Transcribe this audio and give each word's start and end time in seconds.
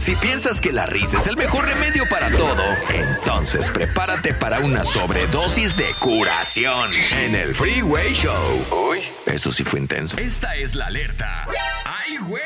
Si 0.00 0.16
piensas 0.16 0.62
que 0.62 0.72
la 0.72 0.86
risa 0.86 1.18
es 1.18 1.26
el 1.26 1.36
mejor 1.36 1.66
remedio 1.66 2.04
para 2.08 2.30
todo, 2.30 2.62
entonces 2.88 3.70
prepárate 3.70 4.32
para 4.32 4.58
una 4.60 4.86
sobredosis 4.86 5.76
de 5.76 5.84
curación 5.98 6.90
en 7.18 7.34
el 7.34 7.54
Freeway 7.54 8.14
Show. 8.14 8.88
Uy, 8.90 9.00
eso 9.26 9.52
sí 9.52 9.62
fue 9.62 9.78
intenso. 9.78 10.16
Esta 10.16 10.56
es 10.56 10.74
la 10.74 10.86
alerta. 10.86 11.46
¡Ay, 11.84 12.16
güey! 12.16 12.42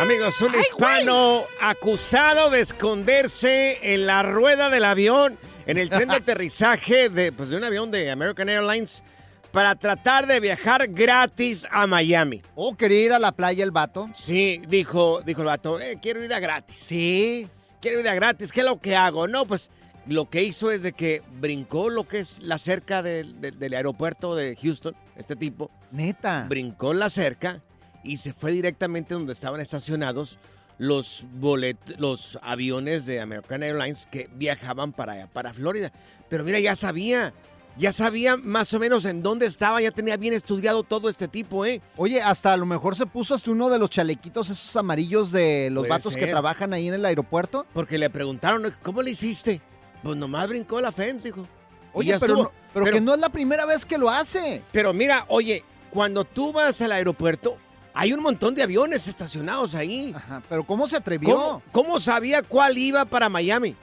Amigos, 0.00 0.42
un 0.42 0.56
hispano 0.58 1.44
acusado 1.60 2.50
de 2.50 2.62
esconderse 2.62 3.94
en 3.94 4.06
la 4.06 4.24
rueda 4.24 4.70
del 4.70 4.86
avión 4.86 5.38
en 5.66 5.78
el 5.78 5.88
tren 5.88 6.08
de 6.08 6.16
aterrizaje 6.16 7.10
de, 7.10 7.30
pues, 7.30 7.50
de 7.50 7.58
un 7.58 7.64
avión 7.64 7.92
de 7.92 8.10
American 8.10 8.48
Airlines 8.48 9.04
para 9.52 9.74
tratar 9.74 10.26
de 10.26 10.38
viajar 10.40 10.86
gratis 10.88 11.66
a 11.70 11.86
Miami. 11.86 12.42
¿O 12.54 12.76
quería 12.76 13.04
ir 13.06 13.12
a 13.12 13.18
la 13.18 13.32
playa 13.32 13.64
el 13.64 13.70
vato? 13.70 14.08
Sí, 14.14 14.62
dijo, 14.68 15.22
dijo 15.22 15.40
el 15.40 15.46
vato, 15.48 15.80
"Eh, 15.80 15.96
quiero 16.00 16.22
ir 16.22 16.28
de 16.28 16.40
gratis. 16.40 16.76
Sí. 16.76 17.48
Quiero 17.80 17.98
ir 18.00 18.04
de 18.04 18.14
gratis. 18.14 18.52
¿Qué 18.52 18.60
es 18.60 18.66
lo 18.66 18.80
que 18.80 18.94
hago? 18.96 19.26
No, 19.26 19.46
pues 19.46 19.70
lo 20.06 20.28
que 20.28 20.42
hizo 20.42 20.70
es 20.70 20.82
de 20.82 20.92
que 20.92 21.22
brincó 21.40 21.88
lo 21.90 22.06
que 22.06 22.20
es 22.20 22.40
la 22.40 22.58
cerca 22.58 23.02
del- 23.02 23.36
aeropuerto 23.74 24.34
de 24.36 24.56
Houston, 24.60 24.94
este 25.16 25.36
tipo. 25.36 25.70
Neta. 25.90 26.46
brincó 26.48 26.94
la 26.94 27.10
cerca 27.10 27.60
y 28.04 28.18
se 28.18 28.32
fue 28.32 28.52
directamente 28.52 29.14
donde 29.14 29.32
estaban 29.32 29.60
estacionados 29.60 30.38
los 30.78 31.26
bolet- 31.40 31.96
los 31.98 32.38
aviones 32.42 33.04
de 33.06 33.20
American 33.20 33.62
Airlines 33.62 34.06
que 34.10 34.30
viajaban 34.34 34.92
para 34.92 35.12
allá, 35.14 35.26
para 35.26 35.52
Florida. 35.52 35.92
Pero 36.28 36.44
mira, 36.44 36.58
ya 36.60 36.76
sabía, 36.76 37.34
ya 37.80 37.92
sabía 37.92 38.36
más 38.36 38.72
o 38.74 38.78
menos 38.78 39.06
en 39.06 39.22
dónde 39.22 39.46
estaba, 39.46 39.80
ya 39.80 39.90
tenía 39.90 40.16
bien 40.18 40.34
estudiado 40.34 40.82
todo 40.82 41.08
este 41.08 41.26
tipo, 41.28 41.64
¿eh? 41.64 41.80
Oye, 41.96 42.20
hasta 42.20 42.52
a 42.52 42.56
lo 42.58 42.66
mejor 42.66 42.94
se 42.94 43.06
puso 43.06 43.34
hasta 43.34 43.50
uno 43.50 43.70
de 43.70 43.78
los 43.78 43.88
chalequitos 43.90 44.50
esos 44.50 44.76
amarillos 44.76 45.32
de 45.32 45.70
los 45.70 45.82
Puede 45.82 45.90
vatos 45.90 46.14
que 46.14 46.26
trabajan 46.26 46.72
ahí 46.74 46.88
en 46.88 46.94
el 46.94 47.04
aeropuerto. 47.06 47.64
Porque 47.72 47.96
le 47.98 48.10
preguntaron, 48.10 48.72
¿cómo 48.82 49.00
le 49.02 49.12
hiciste? 49.12 49.60
Pues 50.02 50.16
nomás 50.16 50.46
brincó 50.48 50.80
la 50.80 50.92
fence, 50.92 51.28
dijo. 51.28 51.46
Oye, 51.92 52.16
pero, 52.20 52.34
no- 52.36 52.52
pero, 52.74 52.86
que 52.86 53.00
no 53.00 53.14
es 53.14 53.20
la 53.20 53.30
primera 53.30 53.64
vez 53.66 53.84
que 53.86 53.98
lo 53.98 54.10
hace. 54.10 54.62
Pero 54.72 54.92
mira, 54.92 55.24
oye, 55.28 55.64
cuando 55.90 56.24
tú 56.24 56.52
vas 56.52 56.80
al 56.82 56.92
aeropuerto, 56.92 57.56
hay 57.94 58.12
un 58.12 58.22
montón 58.22 58.54
de 58.54 58.62
aviones 58.62 59.08
estacionados 59.08 59.74
ahí. 59.74 60.12
Ajá, 60.14 60.42
pero 60.48 60.64
¿cómo 60.64 60.86
se 60.86 60.96
atrevió? 60.96 61.34
¿Cómo, 61.34 61.62
cómo 61.72 61.98
sabía 61.98 62.42
cuál 62.42 62.78
iba 62.78 63.04
para 63.06 63.28
Miami? 63.28 63.74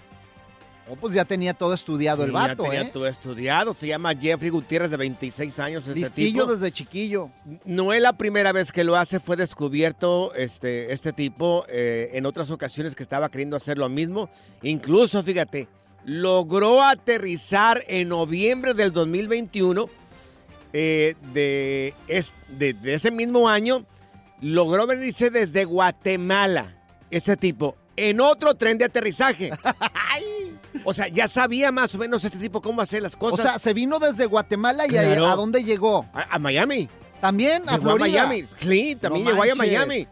Oh, 0.89 0.95
pues 0.95 1.13
ya 1.13 1.25
tenía 1.25 1.53
todo 1.53 1.73
estudiado 1.73 2.23
el 2.23 2.31
vato, 2.31 2.63
ya 2.63 2.69
tenía 2.69 2.81
¿eh? 2.83 2.89
todo 2.93 3.07
estudiado. 3.07 3.73
Se 3.73 3.87
llama 3.87 4.13
Jeffrey 4.15 4.49
Gutiérrez, 4.49 4.89
de 4.89 4.97
26 4.97 5.59
años. 5.59 5.85
Este 5.87 5.99
Listillo 5.99 6.43
tipo. 6.43 6.53
desde 6.53 6.71
chiquillo. 6.71 7.29
No 7.65 7.91
es 7.91 8.01
la 8.01 8.13
primera 8.13 8.51
vez 8.53 8.71
que 8.71 8.83
lo 8.85 8.95
hace. 8.95 9.19
Fue 9.19 9.35
descubierto 9.35 10.33
este, 10.33 10.93
este 10.93 11.11
tipo 11.11 11.65
eh, 11.67 12.11
en 12.13 12.25
otras 12.25 12.51
ocasiones 12.51 12.95
que 12.95 13.03
estaba 13.03 13.29
queriendo 13.29 13.57
hacer 13.57 13.77
lo 13.77 13.89
mismo. 13.89 14.29
Incluso, 14.63 15.21
fíjate, 15.23 15.67
logró 16.05 16.81
aterrizar 16.81 17.83
en 17.87 18.07
noviembre 18.09 18.73
del 18.73 18.93
2021 18.93 19.89
eh, 20.73 21.15
de, 21.33 21.93
es- 22.07 22.33
de- 22.47 22.73
de 22.73 22.93
ese 22.93 23.11
mismo 23.11 23.49
año. 23.49 23.85
Logró 24.39 24.87
venirse 24.87 25.31
desde 25.31 25.65
Guatemala, 25.65 26.75
este 27.09 27.35
tipo, 27.35 27.75
en 27.95 28.21
otro 28.21 28.53
tren 28.55 28.77
de 28.77 28.85
aterrizaje. 28.85 29.49
O 30.83 30.93
sea, 30.93 31.07
ya 31.07 31.27
sabía 31.27 31.71
más 31.71 31.93
o 31.95 31.97
menos 31.97 32.23
este 32.23 32.37
tipo 32.37 32.61
cómo 32.61 32.81
hacer 32.81 33.01
las 33.03 33.15
O 33.15 33.19
cosas. 33.19 33.41
sea, 33.41 33.59
se 33.59 33.73
vino 33.73 33.99
desde 33.99 34.25
Guatemala 34.25 34.85
y 34.89 34.97
a- 34.97 35.03
Claro. 35.03 35.27
a, 35.27 35.35
dónde 35.35 35.63
llegó? 35.63 36.05
a, 36.13 36.35
a 36.35 36.39
Miami. 36.39 36.89
También 37.21 37.63
a 37.67 37.77
Llegó 37.77 37.91
a 37.91 37.95
Florida. 37.95 38.27
Miami. 38.27 38.47
Sí, 38.59 38.95
también 38.99 39.25
No 39.25 39.31
llegó 39.31 39.43
ahí 39.43 39.49
a. 39.49 39.55
Miami. 39.55 40.07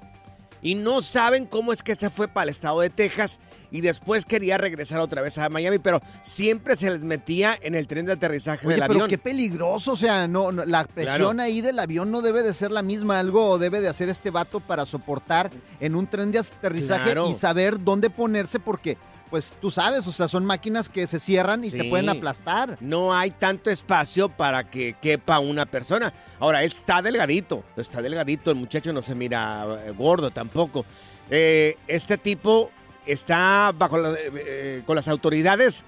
Y 0.62 0.74
no 0.74 1.04
saben 1.04 1.46
cómo 1.46 1.72
es 1.74 1.84
que 1.84 1.94
se 1.96 2.10
fue 2.10 2.28
para 2.28 2.46
el 2.46 2.50
estado 2.50 2.80
de 2.82 2.90
Texas 2.90 3.40
y 3.70 3.82
después 3.82 4.26
quería 4.26 4.58
regresar 4.58 5.00
otra 5.00 5.22
vez 5.22 5.38
a 5.38 5.48
Miami, 5.50 5.78
pero 5.78 6.02
siempre 6.24 6.76
se 6.76 6.90
les 6.90 7.02
metía 7.02 7.56
en 7.62 7.76
el 7.76 7.86
tren 7.86 8.08
de 8.08 8.14
aterrizaje 8.14 8.66
Oye, 8.66 8.76
del 8.78 8.82
pero 8.88 8.94
avión. 8.94 9.10
qué 9.10 9.20
peligroso, 9.20 9.92
o 9.92 9.96
sea, 9.96 10.28
no, 10.28 10.52
no, 10.52 10.66
la 10.66 10.86
presión 10.86 11.18
Claro. 11.36 11.42
ahí 11.44 11.62
del 11.62 11.78
avión 11.78 12.10
no 12.10 12.24
debe 12.24 12.42
de 12.42 12.52
ser 12.56 12.72
la 12.72 12.82
misma, 12.82 13.20
algo 13.20 13.60
debe 13.60 13.80
de 13.80 13.90
hacer 13.90 14.10
este 14.10 14.32
vato 14.32 14.60
para 14.60 14.88
soportar 14.88 15.52
en 15.80 15.94
un 15.94 16.08
tren 16.08 16.32
de 16.32 16.40
aterrizaje 16.40 17.04
Claro. 17.12 17.30
y 17.30 17.34
saber 17.36 17.84
dónde 17.84 18.10
ponerse 18.10 18.60
porque, 18.60 18.98
pues 19.36 19.54
tú 19.60 19.70
sabes, 19.70 20.08
o 20.08 20.14
sea, 20.14 20.30
son 20.30 20.46
máquinas 20.46 20.88
que 20.88 21.08
se 21.08 21.20
cierran 21.20 21.66
y 21.66 21.70
te 21.70 21.84
pueden 21.84 22.08
aplastar. 22.08 22.78
No 22.80 23.14
hay 23.14 23.32
tanto 23.32 23.70
espacio 23.70 24.30
para 24.30 24.64
que 24.72 24.96
quepa 25.02 25.40
una 25.40 25.66
persona. 25.66 26.14
Ahora, 26.40 26.64
él 26.64 26.72
está 26.72 27.02
delgadito, 27.02 27.66
está 27.76 28.02
delgadito, 28.02 28.50
el 28.50 28.56
muchacho 28.56 28.94
no 28.94 29.02
se 29.02 29.14
mira 29.14 29.66
eh, 29.88 29.92
gordo 29.92 30.32
tampoco. 30.32 30.86
Eh, 31.30 31.76
este 31.86 32.18
tipo 32.18 32.72
está 33.06 33.74
bajo 33.78 33.98
la- 33.98 34.16
eh, 34.18 34.84
con 34.86 34.96
las 34.96 35.10
autoridades 35.10 35.84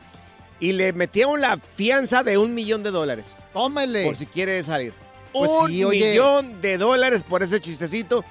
y 0.59 0.73
le 0.73 0.91
metieron 0.91 1.39
la 1.39 1.57
fianza 1.57 2.23
de 2.23 2.37
un 2.37 2.53
millón 2.53 2.83
de 2.83 2.91
dólares. 2.91 3.37
Tómele. 3.53 4.03
Por 4.07 4.17
si 4.17 4.25
quiere 4.25 4.61
salir. 4.61 4.91
Pues 5.31 5.49
un 5.51 5.67
sí, 5.69 5.85
millón 5.85 6.59
de 6.59 6.77
dólares 6.77 7.23
por 7.23 7.43
ese 7.43 7.61
chistecito. 7.61 8.25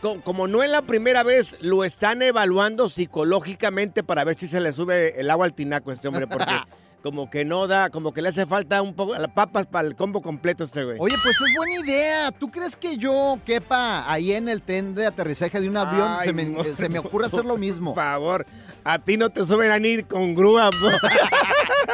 Co- 0.00 0.20
Como 0.22 0.48
no 0.48 0.62
es 0.62 0.70
la 0.70 0.82
primera 0.82 1.22
vez, 1.22 1.56
lo 1.60 1.84
están 1.84 2.22
evaluando 2.22 2.88
psicológicamente 2.88 4.02
para 4.02 4.24
ver 4.24 4.36
si 4.36 4.48
se 4.48 4.60
le 4.60 4.72
sube 4.72 5.20
el 5.20 5.30
agua 5.30 5.46
al 5.46 5.54
tinaco 5.54 5.90
a 5.90 5.94
este 5.94 6.08
hombre, 6.08 6.26
porque 6.26 6.52
como 7.02 7.30
que 7.30 7.44
no 7.44 7.68
da, 7.68 7.88
como 7.90 8.12
que 8.12 8.20
le 8.20 8.30
hace 8.30 8.46
falta 8.46 8.82
un 8.82 8.94
poco, 8.94 9.14
las 9.16 9.30
papas 9.30 9.66
para 9.66 9.86
el 9.86 9.94
combo 9.94 10.22
completo 10.22 10.64
este 10.64 10.82
güey. 10.82 10.96
Oye, 10.98 11.14
pues 11.22 11.36
es 11.40 11.54
buena 11.56 11.74
idea. 11.86 12.32
¿Tú 12.32 12.50
crees 12.50 12.76
que 12.76 12.96
yo 12.96 13.38
quepa 13.44 14.10
ahí 14.10 14.32
en 14.32 14.48
el 14.48 14.60
tren 14.62 14.94
de 14.96 15.06
aterrizaje 15.06 15.60
de 15.60 15.68
un 15.68 15.76
avión? 15.76 16.08
Ay, 16.18 16.26
se, 16.26 16.32
me, 16.32 16.44
no. 16.46 16.64
se 16.64 16.88
me 16.88 16.98
ocurre 16.98 17.26
hacer 17.26 17.44
lo 17.44 17.56
mismo. 17.56 17.94
Por 17.94 18.02
favor, 18.02 18.46
a 18.82 18.98
ti 18.98 19.16
no 19.16 19.30
te 19.30 19.44
suben 19.44 19.70
a 19.70 19.78
ni 19.78 20.02
con 20.02 20.34
grúa. 20.34 20.68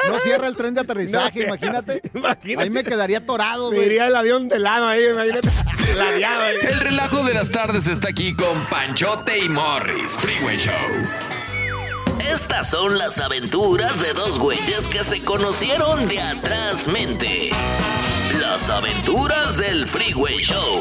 No 0.09 0.19
cierra 0.21 0.47
el 0.49 0.57
tren 0.57 0.75
de 0.75 0.81
aterrizaje, 0.81 1.41
No, 1.41 1.47
imagínate. 1.47 2.03
imagínate. 2.15 2.63
Ahí 2.63 2.71
me 2.71 2.85
quedaría 2.85 3.19
atorado, 3.19 3.69
güey. 3.69 3.87
iría 3.87 4.07
el 4.07 4.17
avión 4.17 4.49
de 4.49 4.59
lado 4.59 4.87
ahí, 4.89 5.05
imagínate. 5.09 5.49
ladeado 5.97 6.43
ahí. 6.45 6.57
El 6.63 6.81
relajo 6.81 7.23
de 7.25 7.35
las 7.35 7.51
tardes 7.51 7.87
está 7.87 8.09
aquí 8.09 8.35
con 8.35 8.59
Panchote 8.67 9.39
y 9.39 9.49
Morris. 9.49 10.13
Freeway 10.15 10.57
Show. 10.59 10.73
Estas 12.33 12.71
son 12.71 12.97
las 12.99 13.19
aventuras 13.19 14.01
de 14.01 14.13
dos 14.15 14.39
güeyes 14.39 14.87
que 14.89 15.03
se 15.05 15.23
conocieron 15.25 16.09
de 16.09 16.21
atrás 16.21 16.87
mente. 16.89 17.51
Las 18.41 18.69
aventuras 18.71 19.57
del 19.57 19.87
Freeway 19.89 20.39
Show. 20.39 20.81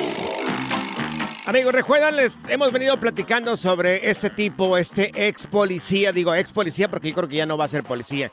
Amigos, 1.45 1.73
recuerdan, 1.73 2.15
les 2.15 2.37
hemos 2.47 2.71
venido 2.71 2.97
platicando 2.99 3.57
sobre 3.57 4.09
este 4.09 4.29
tipo, 4.29 4.77
este 4.77 5.11
ex 5.27 5.47
policía, 5.47 6.11
digo 6.13 6.33
ex 6.35 6.51
policía 6.51 6.87
porque 6.89 7.09
yo 7.09 7.15
creo 7.15 7.27
que 7.27 7.35
ya 7.37 7.45
no 7.47 7.57
va 7.57 7.65
a 7.65 7.67
ser 7.67 7.83
policía, 7.83 8.29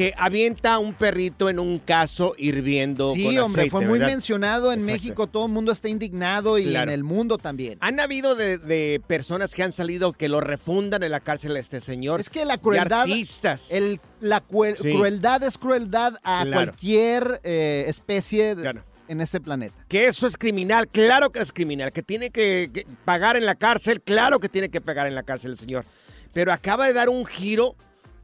que 0.00 0.14
avienta 0.16 0.78
un 0.78 0.94
perrito 0.94 1.50
en 1.50 1.58
un 1.58 1.78
caso 1.78 2.34
hirviendo 2.38 3.12
Sí, 3.12 3.22
con 3.24 3.36
hombre, 3.38 3.62
aceite, 3.62 3.70
fue 3.70 3.80
muy 3.86 3.98
¿verdad? 3.98 4.14
mencionado 4.14 4.72
en 4.72 4.78
Exacto. 4.80 4.92
México, 4.94 5.26
todo 5.26 5.44
el 5.44 5.52
mundo 5.52 5.72
está 5.72 5.90
indignado 5.90 6.56
y 6.58 6.64
Claro. 6.64 6.90
en 6.90 6.94
el 6.94 7.04
mundo 7.04 7.36
también. 7.36 7.76
Han 7.82 8.00
habido 8.00 8.34
de, 8.34 8.56
de 8.56 9.02
personas 9.06 9.52
que 9.54 9.62
han 9.62 9.74
salido 9.74 10.14
que 10.14 10.30
lo 10.30 10.40
refundan 10.40 11.02
en 11.02 11.10
la 11.10 11.20
cárcel 11.20 11.54
a 11.54 11.58
este 11.60 11.82
señor. 11.82 12.18
Es 12.20 12.30
que 12.30 12.46
la 12.46 12.56
crueldad, 12.56 13.02
artistas. 13.02 13.70
el, 13.72 14.00
la 14.20 14.40
cruel- 14.42 14.76
Sí. 14.80 14.90
crueldad 14.94 15.42
es 15.42 15.58
crueldad 15.58 16.14
a 16.24 16.44
Claro. 16.46 16.50
cualquier 16.52 17.40
eh, 17.44 17.84
especie 17.86 18.54
de- 18.54 18.62
Claro. 18.62 18.84
en 19.06 19.20
este 19.20 19.38
planeta. 19.38 19.74
Que 19.86 20.06
eso 20.06 20.26
es 20.26 20.38
criminal, 20.38 20.88
claro 20.88 21.28
que 21.28 21.40
es 21.40 21.52
criminal, 21.52 21.92
que 21.92 22.02
tiene 22.02 22.30
que, 22.30 22.70
que 22.72 22.86
pagar 23.04 23.36
en 23.36 23.44
la 23.44 23.54
cárcel, 23.54 24.00
claro 24.00 24.40
que 24.40 24.48
tiene 24.48 24.70
que 24.70 24.80
pagar 24.80 25.06
en 25.08 25.14
la 25.14 25.24
cárcel 25.24 25.50
el 25.50 25.58
señor. 25.58 25.84
Pero 26.32 26.54
acaba 26.54 26.86
de 26.86 26.94
dar 26.94 27.10
un 27.10 27.26
giro, 27.26 27.76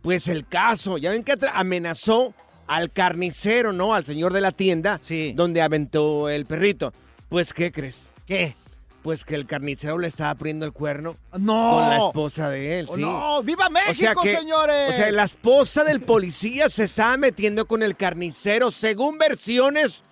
pues 0.07 0.29
el 0.29 0.47
caso, 0.47 0.99
ya 0.99 1.11
ven 1.11 1.25
que 1.25 1.37
amenazó 1.53 2.33
al 2.69 2.93
carnicero, 2.93 3.73
¿no? 3.73 3.93
Al 3.93 4.05
señor 4.05 4.33
de 4.33 4.41
la 4.41 4.53
tienda, 4.53 5.01
Sí. 5.03 5.33
donde 5.35 5.61
aventó 5.63 6.29
el 6.29 6.47
perrito. 6.47 6.93
Pues, 7.29 7.53
¿qué 7.53 7.73
crees? 7.73 8.13
¿Qué? 8.25 8.55
Pues 9.03 9.25
que 9.25 9.35
el 9.35 9.47
carnicero 9.47 9.99
le 9.99 10.07
estaba 10.07 10.33
poniendo 10.37 10.65
el 10.65 10.71
cuerno 10.73 11.17
¡No! 11.37 11.71
con 11.73 11.91
la 11.91 11.97
esposa 11.97 12.49
de 12.51 12.79
él, 12.79 12.87
¡Oh. 12.89 12.97
¡No! 12.97 13.43
¡Viva 13.43 13.69
México, 13.69 13.91
O 13.91 13.95
sea 13.95 14.15
que, 14.15 14.37
señores! 14.37 14.91
O 14.91 14.93
sea, 14.93 15.11
la 15.11 15.25
esposa 15.25 15.83
del 15.83 16.01
policía 16.01 16.69
se 16.69 16.85
estaba 16.85 17.17
metiendo 17.17 17.67
con 17.67 17.83
el 17.83 17.97
carnicero, 17.97 18.71
según 18.71 19.19
versiones 19.19 20.05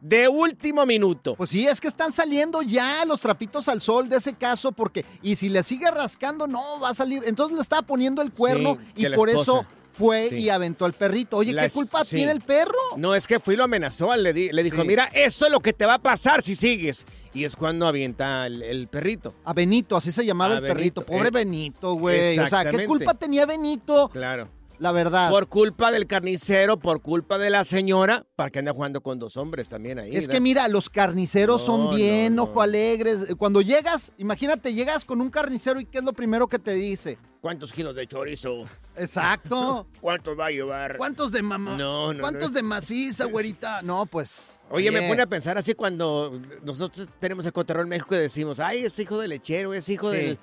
de 0.00 0.28
último 0.28 0.84
minuto. 0.86 1.34
Pues 1.36 1.50
sí, 1.50 1.66
es 1.66 1.80
que 1.80 1.88
están 1.88 2.12
saliendo 2.12 2.62
ya 2.62 3.04
los 3.04 3.20
trapitos 3.20 3.68
al 3.68 3.80
sol 3.80 4.08
de 4.08 4.16
ese 4.16 4.34
caso 4.34 4.72
porque 4.72 5.04
y 5.22 5.36
si 5.36 5.48
le 5.48 5.62
sigue 5.62 5.90
rascando 5.90 6.46
no 6.46 6.80
va 6.80 6.90
a 6.90 6.94
salir. 6.94 7.22
Entonces 7.26 7.56
le 7.56 7.62
estaba 7.62 7.82
poniendo 7.82 8.22
el 8.22 8.32
cuerno 8.32 8.78
Sí, 8.96 9.06
y 9.06 9.10
por 9.14 9.28
esposa. 9.28 9.52
eso 9.52 9.66
fue 9.92 10.28
Sí. 10.28 10.36
y 10.42 10.50
aventó 10.50 10.84
al 10.84 10.92
perrito. 10.92 11.38
Oye, 11.38 11.52
La 11.54 11.62
¿qué 11.62 11.70
culpa 11.70 12.04
sí. 12.04 12.16
tiene 12.16 12.32
el 12.32 12.42
perro? 12.42 12.72
No, 12.98 13.14
es 13.14 13.26
que 13.26 13.40
fue 13.40 13.54
y 13.54 13.56
lo 13.56 13.64
amenazó. 13.64 14.14
Le, 14.14 14.32
di- 14.34 14.52
le 14.52 14.62
dijo, 14.62 14.82
Sí. 14.82 14.86
mira, 14.88 15.06
eso 15.14 15.46
es 15.46 15.52
lo 15.52 15.60
que 15.60 15.72
te 15.72 15.86
va 15.86 15.94
a 15.94 15.98
pasar 15.98 16.42
si 16.42 16.54
sigues. 16.54 17.06
Y 17.32 17.44
es 17.44 17.56
cuando 17.56 17.86
avienta 17.86 18.46
el, 18.46 18.62
el 18.62 18.88
perrito. 18.88 19.34
A 19.44 19.52
Benito, 19.54 19.96
así 19.96 20.12
se 20.12 20.24
llamaba 20.26 20.54
A 20.56 20.58
el 20.58 20.64
perrito. 20.64 21.04
Pobre 21.04 21.28
eh, 21.28 21.30
Benito, 21.30 21.94
güey. 21.94 22.38
O 22.38 22.46
sea, 22.48 22.70
¿qué 22.70 22.86
culpa 22.86 23.14
tenía 23.14 23.46
Benito? 23.46 24.08
Claro. 24.10 24.48
La 24.78 24.92
verdad. 24.92 25.30
Por 25.30 25.48
culpa 25.48 25.90
del 25.90 26.06
carnicero, 26.06 26.78
por 26.78 27.00
culpa 27.00 27.38
de 27.38 27.50
la 27.50 27.64
señora, 27.64 28.26
para 28.36 28.50
que 28.50 28.58
anda 28.58 28.72
jugando 28.72 29.00
con 29.00 29.18
dos 29.18 29.36
hombres 29.36 29.68
también 29.68 29.98
ahí. 29.98 30.10
Es 30.14 30.26
¿verdad? 30.26 30.32
que 30.34 30.40
mira, 30.40 30.68
los 30.68 30.90
carniceros 30.90 31.60
No, 31.62 31.66
son 31.66 31.96
bien 31.96 32.34
no, 32.34 32.44
ojo 32.44 32.60
alegres. 32.60 33.34
Cuando 33.38 33.62
llegas, 33.62 34.12
imagínate, 34.18 34.74
llegas 34.74 35.04
con 35.04 35.20
un 35.20 35.30
carnicero 35.30 35.80
y 35.80 35.86
¿qué 35.86 35.98
es 35.98 36.04
lo 36.04 36.12
primero 36.12 36.46
que 36.48 36.58
te 36.58 36.74
dice? 36.74 37.18
¿Cuántos 37.40 37.72
kilos 37.72 37.94
de 37.94 38.06
chorizo? 38.06 38.64
Exacto. 38.96 39.86
¿Cuántos 40.00 40.38
va 40.38 40.46
a 40.46 40.50
llevar? 40.50 40.96
¿Cuántos 40.98 41.32
de 41.32 41.42
mamá? 41.42 41.76
No, 41.76 42.12
no, 42.12 42.20
¿Cuántos 42.20 42.52
de 42.52 42.62
maciza, 42.62 43.24
güerita? 43.30 43.82
No, 43.82 44.04
pues. 44.06 44.58
Oye, 44.70 44.90
me 44.90 45.08
pone 45.08 45.22
a 45.22 45.26
pensar 45.26 45.56
así 45.56 45.74
cuando 45.74 46.40
nosotros 46.64 47.08
tenemos 47.20 47.46
el 47.46 47.52
cotorreo 47.52 47.82
en 47.84 47.88
México 47.88 48.14
y 48.14 48.18
decimos, 48.18 48.58
ay, 48.58 48.80
es 48.84 48.98
hijo 48.98 49.18
del 49.18 49.30
lechero, 49.30 49.72
es 49.74 49.88
hijo 49.88 50.10
Sí. 50.10 50.16
del... 50.16 50.38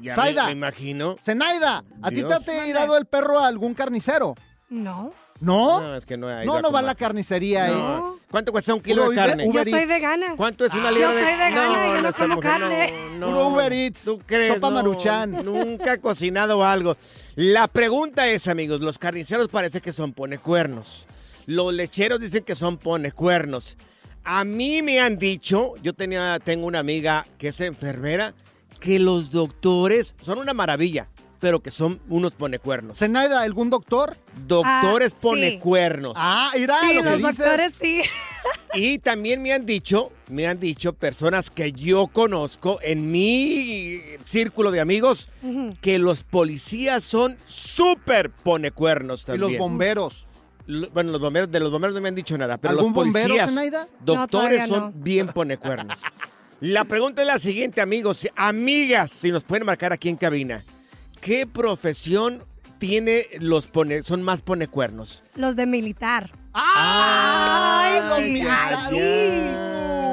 Ya 0.00 0.10
me- 0.10 0.14
Zaida. 0.14 0.46
Me, 0.46 0.52
imagino. 0.52 1.16
Zenaida, 1.22 1.84
¿a 2.02 2.10
ti 2.10 2.22
te 2.22 2.32
ha 2.34 2.40
tirado 2.40 2.96
el 2.96 3.06
perro 3.06 3.38
a 3.40 3.46
algún 3.48 3.74
carnicero? 3.74 4.34
No. 4.68 5.12
¿No? 5.40 5.80
No, 5.80 5.96
es 5.96 6.04
que 6.04 6.18
no 6.18 6.28
hay. 6.28 6.46
No, 6.46 6.60
no 6.60 6.70
va 6.70 6.80
a 6.80 6.82
la 6.82 6.94
carnicería 6.94 7.64
ahí. 7.64 7.72
No. 7.72 8.18
¿Cuánto 8.30 8.52
cuesta 8.52 8.74
un 8.74 8.80
kilo 8.82 9.08
de 9.08 9.16
carne? 9.16 9.48
Uber 9.48 9.64
Yo 9.64 9.70
soy 9.70 9.86
vegana. 9.86 10.34
¿Cuánto 10.36 10.66
es 10.66 10.74
una 10.74 10.88
Ah. 10.88 10.92
libra 10.92 11.08
Yo 11.10 11.16
de 11.16 11.22
soy 11.22 11.32
vegana, 11.32 11.86
yo 11.96 12.02
no 12.02 12.12
como 12.12 12.34
mujer 12.36 12.50
carne. 12.50 12.92
Puro 13.18 13.48
Uber 13.48 13.72
Eats, 13.72 14.04
¿Tú 14.04 14.20
crees? 14.26 14.54
sopa 14.54 14.68
No, 14.68 14.74
Maruchan. 14.76 15.30
Nunca 15.44 15.94
he 15.94 15.98
cocinado 15.98 16.62
algo. 16.64 16.96
La 17.36 17.68
pregunta 17.68 18.28
es, 18.28 18.48
amigos, 18.48 18.82
los 18.82 18.98
carniceros 18.98 19.48
parece 19.48 19.80
que 19.80 19.92
son 19.94 20.12
ponecuernos. 20.12 21.06
Los 21.46 21.72
lecheros 21.72 22.20
dicen 22.20 22.44
que 22.44 22.54
son 22.54 22.76
ponecuernos. 22.76 23.78
A 24.24 24.44
mí 24.44 24.82
me 24.82 25.00
han 25.00 25.16
dicho, 25.16 25.72
yo 25.82 25.94
tenía, 25.94 26.38
tengo 26.44 26.66
una 26.66 26.80
amiga 26.80 27.26
que 27.38 27.48
es 27.48 27.60
enfermera, 27.62 28.34
que 28.80 28.98
los 28.98 29.30
doctores 29.30 30.14
son 30.22 30.38
una 30.38 30.54
maravilla, 30.54 31.08
pero 31.38 31.60
que 31.62 31.70
son 31.70 32.00
unos 32.08 32.34
ponecuernos. 32.34 32.98
Zenaida, 32.98 33.42
¿algún 33.42 33.70
doctor? 33.70 34.16
Doctores 34.46 35.12
Ah, 35.12 35.16
sí. 35.18 35.22
ponecuernos. 35.26 36.12
Ah, 36.16 36.50
mira 36.54 36.76
Sí, 36.80 36.94
lo 36.94 37.02
que 37.02 37.08
los 37.10 37.18
dices. 37.18 37.38
doctores 37.38 37.72
sí. 37.80 38.02
Y 38.74 38.98
también 38.98 39.42
me 39.42 39.52
han 39.52 39.66
dicho, 39.66 40.12
me 40.28 40.46
han 40.46 40.58
dicho 40.60 40.92
personas 40.94 41.50
que 41.50 41.72
yo 41.72 42.06
conozco 42.06 42.78
en 42.82 43.10
mi 43.10 44.00
círculo 44.24 44.70
de 44.70 44.80
amigos 44.80 45.28
que 45.80 45.98
los 45.98 46.22
policías 46.24 47.04
son 47.04 47.36
súper 47.46 48.30
ponecuernos 48.30 49.22
Y 49.22 49.26
también. 49.26 49.50
los 49.52 49.58
bomberos. 49.58 50.26
Lo- 50.66 50.88
Bueno, 50.90 51.10
los 51.10 51.20
bomberos, 51.20 51.50
de 51.50 51.58
los 51.58 51.70
bomberos 51.70 51.94
no 51.94 52.00
me 52.00 52.08
han 52.10 52.14
dicho 52.14 52.38
nada, 52.38 52.58
pero 52.58 52.72
¿Algún 52.72 52.92
los 52.92 52.94
bombero, 52.94 53.24
policías, 53.28 53.50
Zenaida? 53.50 53.88
doctores 54.04 54.30
todavía 54.30 54.66
son 54.68 54.80
no. 54.80 54.92
bien 54.94 55.26
ponecuernos. 55.28 55.98
La 56.60 56.84
pregunta 56.84 57.22
es 57.22 57.26
la 57.28 57.38
siguiente, 57.38 57.80
amigos, 57.80 58.28
amigas, 58.36 59.10
si 59.10 59.30
nos 59.30 59.44
pueden 59.44 59.64
marcar 59.64 59.92
aquí 59.94 60.08
en 60.10 60.16
cabina, 60.16 60.62
¿qué 61.22 61.46
profesión 61.46 62.44
tiene 62.78 63.26
los 63.38 63.66
pone, 63.66 64.02
son 64.02 64.22
más 64.22 64.42
ponecuernos? 64.42 65.22
Los 65.36 65.56
de 65.56 65.64
militar. 65.64 66.32
¡Ah! 66.52 68.10
Ay, 68.12 68.24
sí, 68.24 68.42
los 68.42 68.52
ahí. 68.52 69.50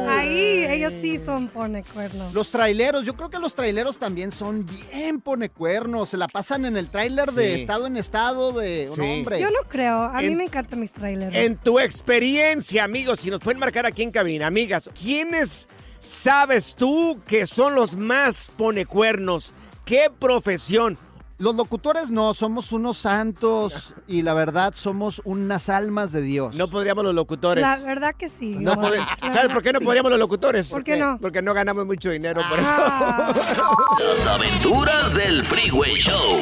Ahí, 0.09 0.65
ellos 0.69 0.93
sí 0.95 1.17
son 1.17 1.49
ponecuernos. 1.49 2.33
Los 2.33 2.49
traileros, 2.49 3.03
yo 3.03 3.15
creo 3.17 3.29
que 3.29 3.39
los 3.39 3.53
traileros 3.53 3.97
también 3.97 4.31
son 4.31 4.65
bien 4.65 5.19
ponecuernos. 5.19 6.09
Se 6.09 6.17
la 6.17 6.29
pasan 6.29 6.63
en 6.65 6.77
el 6.77 6.87
tráiler 6.87 7.31
de 7.33 7.55
Sí. 7.55 7.61
estado 7.61 7.87
en 7.87 7.97
estado 7.97 8.53
de 8.53 8.89
un 8.89 8.95
Sí. 8.95 9.01
hombre. 9.01 9.41
Yo 9.41 9.47
no 9.49 9.67
creo. 9.67 10.03
A 10.03 10.19
mí 10.21 10.27
En- 10.27 10.37
me 10.37 10.45
encantan 10.45 10.79
mis 10.79 10.93
traileros. 10.93 11.35
En 11.35 11.57
tu 11.57 11.77
experiencia, 11.79 12.85
amigos, 12.85 13.19
si 13.19 13.29
nos 13.29 13.41
pueden 13.41 13.59
marcar 13.59 13.85
aquí 13.85 14.01
en 14.03 14.11
cabina, 14.11 14.47
amigas, 14.47 14.89
¿quiénes 14.99 15.67
sabes 15.99 16.75
tú 16.75 17.19
que 17.27 17.47
son 17.47 17.75
los 17.75 17.95
más 17.95 18.49
ponecuernos? 18.57 19.53
¿Qué 19.85 20.11
profesión? 20.17 20.97
Los 21.39 21.55
locutores 21.55 22.09
no, 22.09 22.33
somos 22.33 22.71
unos 22.71 22.97
santos 22.97 23.93
y 24.07 24.23
la 24.23 24.33
verdad 24.33 24.73
somos 24.75 25.21
unas 25.23 25.69
almas 25.69 26.11
de 26.11 26.21
Dios. 26.21 26.55
No 26.55 26.67
podríamos 26.67 27.03
los 27.03 27.13
locutores. 27.13 27.61
La 27.61 27.77
verdad 27.77 28.15
que 28.15 28.27
sí. 28.27 28.55
No 28.59 28.73
¿Sabes 28.73 29.53
por 29.53 29.61
qué 29.61 29.71
no 29.71 29.77
sí. 29.77 29.85
podríamos 29.85 30.09
los 30.09 30.19
locutores? 30.19 30.67
¿Por 30.67 30.83
qué 30.83 30.97
no? 30.97 31.19
Porque 31.21 31.43
no 31.43 31.53
ganamos 31.53 31.85
mucho 31.85 32.09
dinero 32.09 32.41
por 32.49 32.57
eso. 32.57 32.67
Ah. 32.71 33.33
Las 33.99 34.25
aventuras 34.25 35.13
del 35.13 35.45
Freeway 35.45 35.93
Show. 35.93 36.39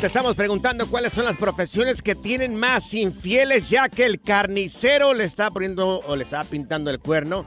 Te 0.00 0.06
estamos 0.06 0.36
preguntando 0.36 0.86
cuáles 0.86 1.12
son 1.12 1.26
las 1.26 1.36
profesiones 1.36 2.00
que 2.00 2.14
tienen 2.14 2.54
más 2.54 2.94
infieles, 2.94 3.68
ya 3.68 3.88
que 3.88 4.06
el 4.06 4.20
carnicero 4.20 5.12
le 5.12 5.24
está 5.24 5.50
poniendo 5.50 6.00
o 6.06 6.16
le 6.16 6.22
estaba 6.22 6.44
pintando 6.44 6.88
el 6.90 7.00
cuerno 7.00 7.44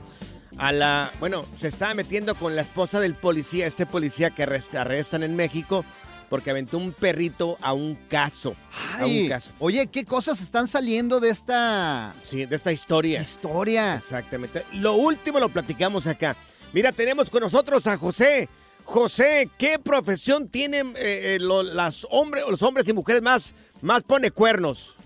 a 0.58 0.72
la. 0.72 1.10
Bueno, 1.20 1.44
se 1.54 1.68
estaba 1.68 1.94
metiendo 1.94 2.34
con 2.34 2.54
la 2.56 2.62
esposa 2.62 3.00
del 3.00 3.14
policía, 3.14 3.66
este 3.66 3.86
policía 3.86 4.30
que 4.30 4.44
arrest- 4.46 4.74
arrestan 4.78 5.22
en 5.22 5.36
México 5.36 5.84
porque 6.30 6.50
aventó 6.50 6.78
un 6.78 6.92
perrito 6.92 7.58
a 7.60 7.72
un 7.74 7.94
caso. 8.08 8.56
a 8.98 9.04
un 9.06 9.28
caso. 9.28 9.52
Oye, 9.58 9.86
¿qué 9.88 10.04
cosas 10.04 10.40
están 10.40 10.66
saliendo 10.66 11.20
de 11.20 11.30
esta 11.30 12.14
Sí, 12.22 12.46
de 12.46 12.56
esta 12.56 12.72
historia. 12.72 13.20
historia? 13.20 13.96
Exactamente. 13.96 14.64
Lo 14.72 14.94
último 14.94 15.38
lo 15.38 15.48
platicamos 15.48 16.06
acá. 16.06 16.34
Mira, 16.72 16.90
tenemos 16.92 17.30
con 17.30 17.40
nosotros 17.42 17.86
a 17.86 17.96
José. 17.96 18.48
José, 18.84 19.48
¿qué 19.58 19.78
profesión 19.78 20.48
tienen 20.48 20.88
eh, 20.96 21.34
eh, 21.34 21.38
lo- 21.40 21.62
las 21.62 22.06
hombres, 22.10 22.44
los 22.48 22.62
hombres 22.62 22.88
y 22.88 22.92
mujeres 22.92 23.22
más, 23.22 23.54
más 23.80 24.02
pone 24.02 24.30
cuernos? 24.30 24.96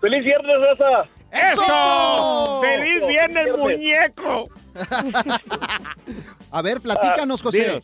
¡Feliz 0.00 0.24
viernes, 0.24 0.54
Raza! 0.78 1.08
¡Eso! 1.34 2.60
¡Feliz 2.62 3.06
viernes, 3.06 3.48
muñeco! 3.56 4.48
A 6.50 6.62
ver, 6.62 6.80
platícanos, 6.80 7.40
Ah, 7.40 7.44
José. 7.44 7.82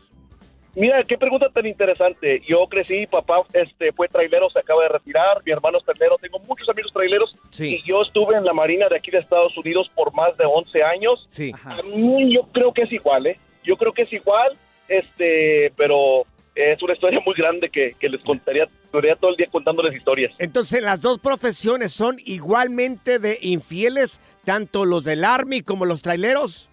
Mira, 0.76 1.02
qué 1.02 1.18
pregunta 1.18 1.48
tan 1.52 1.66
interesante. 1.66 2.42
Yo 2.48 2.64
crecí, 2.68 3.04
papá 3.08 3.42
este, 3.52 3.92
fue 3.92 4.06
trailero, 4.06 4.48
se 4.50 4.60
acaba 4.60 4.82
de 4.84 4.88
retirar, 4.90 5.42
mi 5.44 5.50
hermano 5.50 5.78
es 5.78 5.84
trailero, 5.84 6.16
tengo 6.18 6.38
muchos 6.40 6.68
amigos 6.68 6.92
traileros 6.92 7.34
y 7.58 7.82
yo 7.82 8.02
estuve 8.02 8.36
en 8.36 8.44
la 8.44 8.52
Marina 8.52 8.86
de 8.88 8.96
aquí 8.96 9.10
de 9.10 9.18
Estados 9.18 9.56
Unidos 9.58 9.90
por 9.96 10.14
más 10.14 10.36
de 10.36 10.44
11 10.46 10.82
años. 10.84 11.26
Sí. 11.28 11.52
A 11.64 11.82
mí 11.82 12.32
yo 12.32 12.42
creo 12.52 12.72
que 12.72 12.82
es 12.82 12.92
igual, 12.92 13.26
¿eh? 13.26 13.40
Yo 13.64 13.76
creo 13.76 13.92
que 13.92 14.02
es 14.02 14.12
igual, 14.12 14.56
este, 14.88 15.72
pero 15.76 16.24
es 16.60 16.82
una 16.82 16.94
historia 16.94 17.20
muy 17.24 17.34
grande 17.34 17.68
que, 17.70 17.94
que 17.98 18.08
les 18.08 18.20
contaría, 18.22 18.68
estaría 18.84 19.16
todo 19.16 19.30
el 19.30 19.36
día 19.36 19.46
contándoles 19.50 19.94
historias. 19.96 20.32
Entonces, 20.38 20.82
las 20.82 21.00
dos 21.00 21.18
profesiones 21.18 21.92
son 21.92 22.16
igualmente 22.24 23.18
de 23.18 23.38
infieles, 23.42 24.20
tanto 24.44 24.84
los 24.84 25.04
del 25.04 25.24
Army 25.24 25.62
como 25.62 25.84
los 25.86 26.02
traileros. 26.02 26.68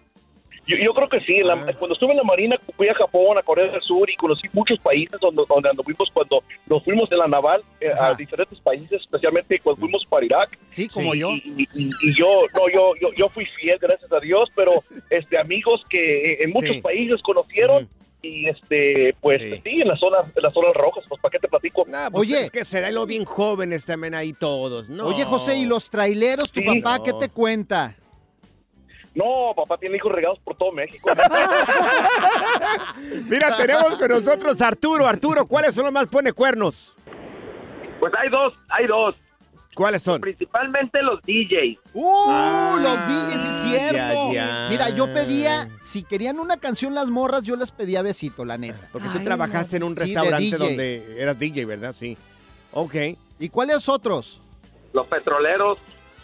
Yo, 0.66 0.76
yo 0.76 0.92
creo 0.92 1.08
que 1.08 1.20
sí. 1.20 1.38
la- 1.42 1.56
cuando 1.78 1.94
estuve 1.94 2.10
en 2.10 2.18
la 2.18 2.24
Marina, 2.24 2.56
fui 2.76 2.88
a 2.88 2.94
Japón, 2.94 3.38
a 3.38 3.42
Corea 3.42 3.72
del 3.72 3.80
Sur 3.80 4.10
y 4.10 4.16
conocí 4.16 4.48
muchos 4.52 4.78
países 4.80 5.18
donde, 5.18 5.42
donde 5.48 5.70
anduvimos 5.70 6.10
cuando 6.12 6.42
nos 6.66 6.84
fuimos 6.84 7.08
de 7.08 7.16
la 7.16 7.26
naval 7.26 7.62
eh, 7.80 7.88
a 7.98 8.12
diferentes 8.14 8.60
países, 8.60 9.00
especialmente 9.00 9.58
cuando 9.60 9.80
fuimos 9.80 10.04
para 10.04 10.26
Irak. 10.26 10.58
Sí, 10.70 10.86
como 10.88 11.14
yo. 11.14 11.30
Y, 11.30 11.66
y- 11.74 11.90
y 12.02 12.14
yo, 12.14 12.42
no, 12.54 12.68
yo, 12.70 12.92
yo, 13.00 13.08
yo 13.16 13.30
fui 13.30 13.46
fiel, 13.58 13.78
gracias 13.80 14.12
a 14.12 14.20
Dios, 14.20 14.50
pero 14.54 14.72
este 15.10 15.38
amigos 15.38 15.80
que 15.88 16.32
eh, 16.32 16.38
en 16.44 16.50
muchos 16.50 16.74
Sí. 16.76 16.80
países 16.82 17.22
conocieron. 17.22 17.88
Y 18.20 18.48
este, 18.48 19.14
pues 19.20 19.40
sí. 19.40 19.80
en 19.80 19.88
las 19.88 20.00
zonas, 20.00 20.26
en 20.34 20.42
las 20.42 20.52
zonas 20.52 20.74
rojas, 20.74 21.04
pues 21.08 21.20
para 21.20 21.30
qué 21.32 21.38
te 21.38 21.48
platico. 21.48 21.86
Pues 22.10 22.30
es 22.32 22.50
que 22.50 22.64
será 22.64 22.90
lo 22.90 23.06
bien 23.06 23.24
jóvenes 23.24 23.86
también 23.86 24.14
ahí 24.14 24.32
todos, 24.32 24.90
¿no? 24.90 25.06
Oye, 25.06 25.24
José, 25.24 25.56
¿y 25.56 25.66
los 25.66 25.88
traileros, 25.88 26.50
tu 26.50 26.60
Sí. 26.60 26.80
papá, 26.80 27.02
qué 27.04 27.12
te 27.12 27.28
cuenta? 27.28 27.94
No, 29.14 29.52
papá 29.56 29.78
tiene 29.78 29.96
hijos 29.96 30.12
regados 30.12 30.38
por 30.40 30.56
todo 30.56 30.70
México. 30.72 31.08
Mira, 33.28 33.56
tenemos 33.56 33.94
con 33.96 34.08
nosotros 34.08 34.60
a 34.60 34.68
Arturo. 34.68 35.06
Arturo, 35.06 35.46
¿cuáles 35.46 35.74
son 35.74 35.84
los 35.84 35.92
más 35.92 36.06
pone 36.06 36.32
cuernos? 36.32 36.94
Pues 38.00 38.12
hay 38.20 38.28
dos, 38.30 38.52
hay 38.68 38.86
dos. 38.86 39.14
¿Cuáles 39.78 40.02
son? 40.02 40.20
Principalmente 40.20 41.00
los 41.02 41.20
DJs. 41.22 41.78
¡Uh! 41.94 42.78
los 42.82 42.96
DJs, 42.96 43.42
sí 43.42 43.48
es 43.48 43.62
cierto. 43.90 44.32
ya, 44.32 44.32
ya. 44.32 44.66
Mira, 44.70 44.90
yo 44.90 45.06
pedía, 45.14 45.68
si 45.80 46.02
querían 46.02 46.40
una 46.40 46.56
canción 46.56 46.96
las 46.96 47.08
morras, 47.10 47.44
yo 47.44 47.54
les 47.54 47.70
pedía 47.70 48.02
besito, 48.02 48.44
la 48.44 48.58
neta. 48.58 48.88
Porque 48.90 49.06
tú 49.10 49.20
trabajaste 49.22 49.76
en 49.76 49.84
un 49.84 49.94
Sí, 49.94 50.00
restaurante 50.00 50.44
DJ. 50.46 50.58
donde 50.58 51.22
eras 51.22 51.38
DJ, 51.38 51.64
¿verdad? 51.64 51.92
Sí. 51.92 52.16
Ok. 52.72 52.94
¿Y 53.38 53.48
cuáles 53.50 53.88
otros? 53.88 54.40
Los 54.92 55.06
petroleros. 55.06 55.78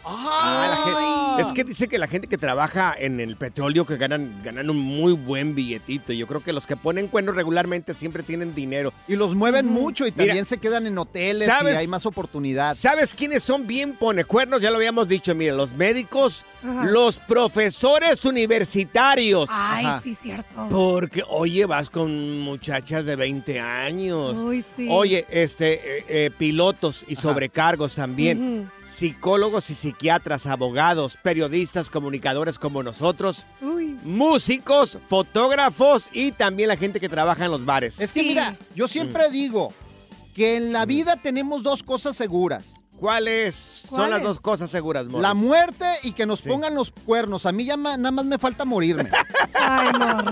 Ah, 0.06 0.66
la 0.70 0.76
gente- 0.84 1.42
es 1.42 1.52
que 1.52 1.64
dice 1.64 1.88
que 1.88 1.99
la 1.99 2.06
gente 2.06 2.28
que 2.28 2.38
trabaja 2.38 2.94
en 2.96 3.18
el 3.20 3.37
petróleo 3.37 3.84
que 3.87 3.96
ganan, 3.96 4.40
ganan 4.44 4.70
un 4.70 4.78
muy 4.78 5.12
buen 5.14 5.54
billetito. 5.54 6.12
Yo 6.12 6.26
creo 6.26 6.42
que 6.42 6.52
los 6.52 6.66
que 6.66 6.76
ponen 6.76 7.08
cuernos 7.08 7.34
regularmente 7.34 7.92
siempre 7.94 8.23
tienen 8.23 8.54
dinero. 8.54 8.92
Y 9.08 9.16
los 9.16 9.34
mueven 9.34 9.66
mucho 9.66 10.06
y 10.06 10.12
Mira, 10.12 10.26
también 10.26 10.44
se 10.44 10.58
quedan 10.58 10.87
en 10.87 10.96
hoteles 10.99 11.46
¿sabes? 11.46 11.75
y 11.75 11.76
hay 11.78 11.87
más 11.87 12.06
oportunidad. 12.06 12.75
¿Sabes 12.75 13.14
quiénes 13.14 13.42
son 13.42 13.66
bien 13.66 13.94
ponecuernos? 13.94 14.62
Ya 14.62 14.70
lo 14.70 14.76
habíamos 14.76 15.08
dicho, 15.08 15.34
mira, 15.34 15.54
los 15.54 15.73
médicos, 15.75 16.44
Ajá. 16.62 16.84
los 16.84 17.18
profesores 17.18 18.25
universitarios. 18.25 19.49
Ay, 19.52 19.87
sí, 20.02 20.14
cierto. 20.14 20.68
Porque, 20.70 21.23
oye, 21.28 21.66
vas 21.66 21.90
con 21.90 22.40
muchachas 22.40 23.04
de 23.06 23.16
20 23.16 23.58
años. 23.61 24.38
Uy, 24.38 24.62
sí. 24.62 24.87
Oye, 24.90 25.26
este, 25.30 25.99
eh, 25.99 26.04
eh, 26.08 26.30
pilotos 26.37 27.04
y 27.08 27.16
sobrecargos 27.16 27.94
también. 27.94 28.70
Psicólogos 28.84 29.70
y 29.70 29.75
psiquiatras, 29.98 30.46
abogados, 30.46 31.16
periodistas, 31.22 31.88
comunicadores 31.88 32.58
como 32.58 32.82
nosotros. 32.82 33.44
Uy. 33.60 33.96
Músicos, 34.02 34.98
fotógrafos 35.08 36.08
y 36.12 36.32
también 36.32 36.68
la 36.68 36.76
gente 36.76 36.98
que 37.00 37.08
trabaja 37.08 37.44
en 37.44 37.50
los 37.52 37.64
bares. 37.64 38.00
Es 38.00 38.12
que 38.12 38.22
mira, 38.22 38.56
yo 38.74 38.88
siempre 38.88 39.30
digo 39.30 39.72
que 40.34 40.56
en 40.56 40.72
la 40.72 40.84
vida 40.84 41.16
tenemos 41.16 41.62
dos 41.62 41.82
cosas 41.82 42.16
seguras. 42.16 42.64
¿Cuáles 42.98 43.84
son 43.92 44.08
las 44.10 44.22
dos 44.22 44.40
cosas 44.40 44.70
seguras, 44.70 45.06
Morris? 45.06 45.20
La 45.22 45.34
muerte 45.34 45.84
y 46.04 46.12
que 46.12 46.26
nos 46.26 46.40
pongan 46.42 46.74
los 46.74 46.90
cuernos. 46.90 47.44
A 47.44 47.52
mí 47.52 47.64
ya 47.64 47.76
ma- 47.76 47.96
nada 47.96 48.12
más 48.12 48.24
me 48.24 48.38
falta 48.38 48.64
morirme. 48.64 49.10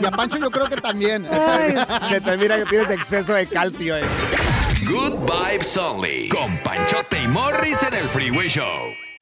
Y 0.00 0.04
a 0.04 0.10
Pancho 0.10 0.38
yo 0.38 0.50
creo 0.50 0.68
que 0.68 0.76
también. 0.76 1.26
Se 2.08 2.20
te 2.20 2.36
mira 2.36 2.56
que 2.58 2.64
tienes 2.66 2.90
exceso 2.90 3.32
de 3.34 3.46
calcio. 3.46 3.96
eh. 3.96 4.02
Good 4.88 5.14
Vibes 5.30 5.76
Only. 5.76 6.28
Con 6.28 6.56
Panchote 6.58 7.22
y 7.22 7.28
Morris 7.28 7.82
en 7.82 7.94
el 7.94 8.04
Freeway 8.04 8.48
Show. 8.48 8.94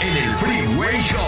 en 0.00 0.16
el 0.16 0.34
Freeway 0.36 1.02
Show. 1.02 1.18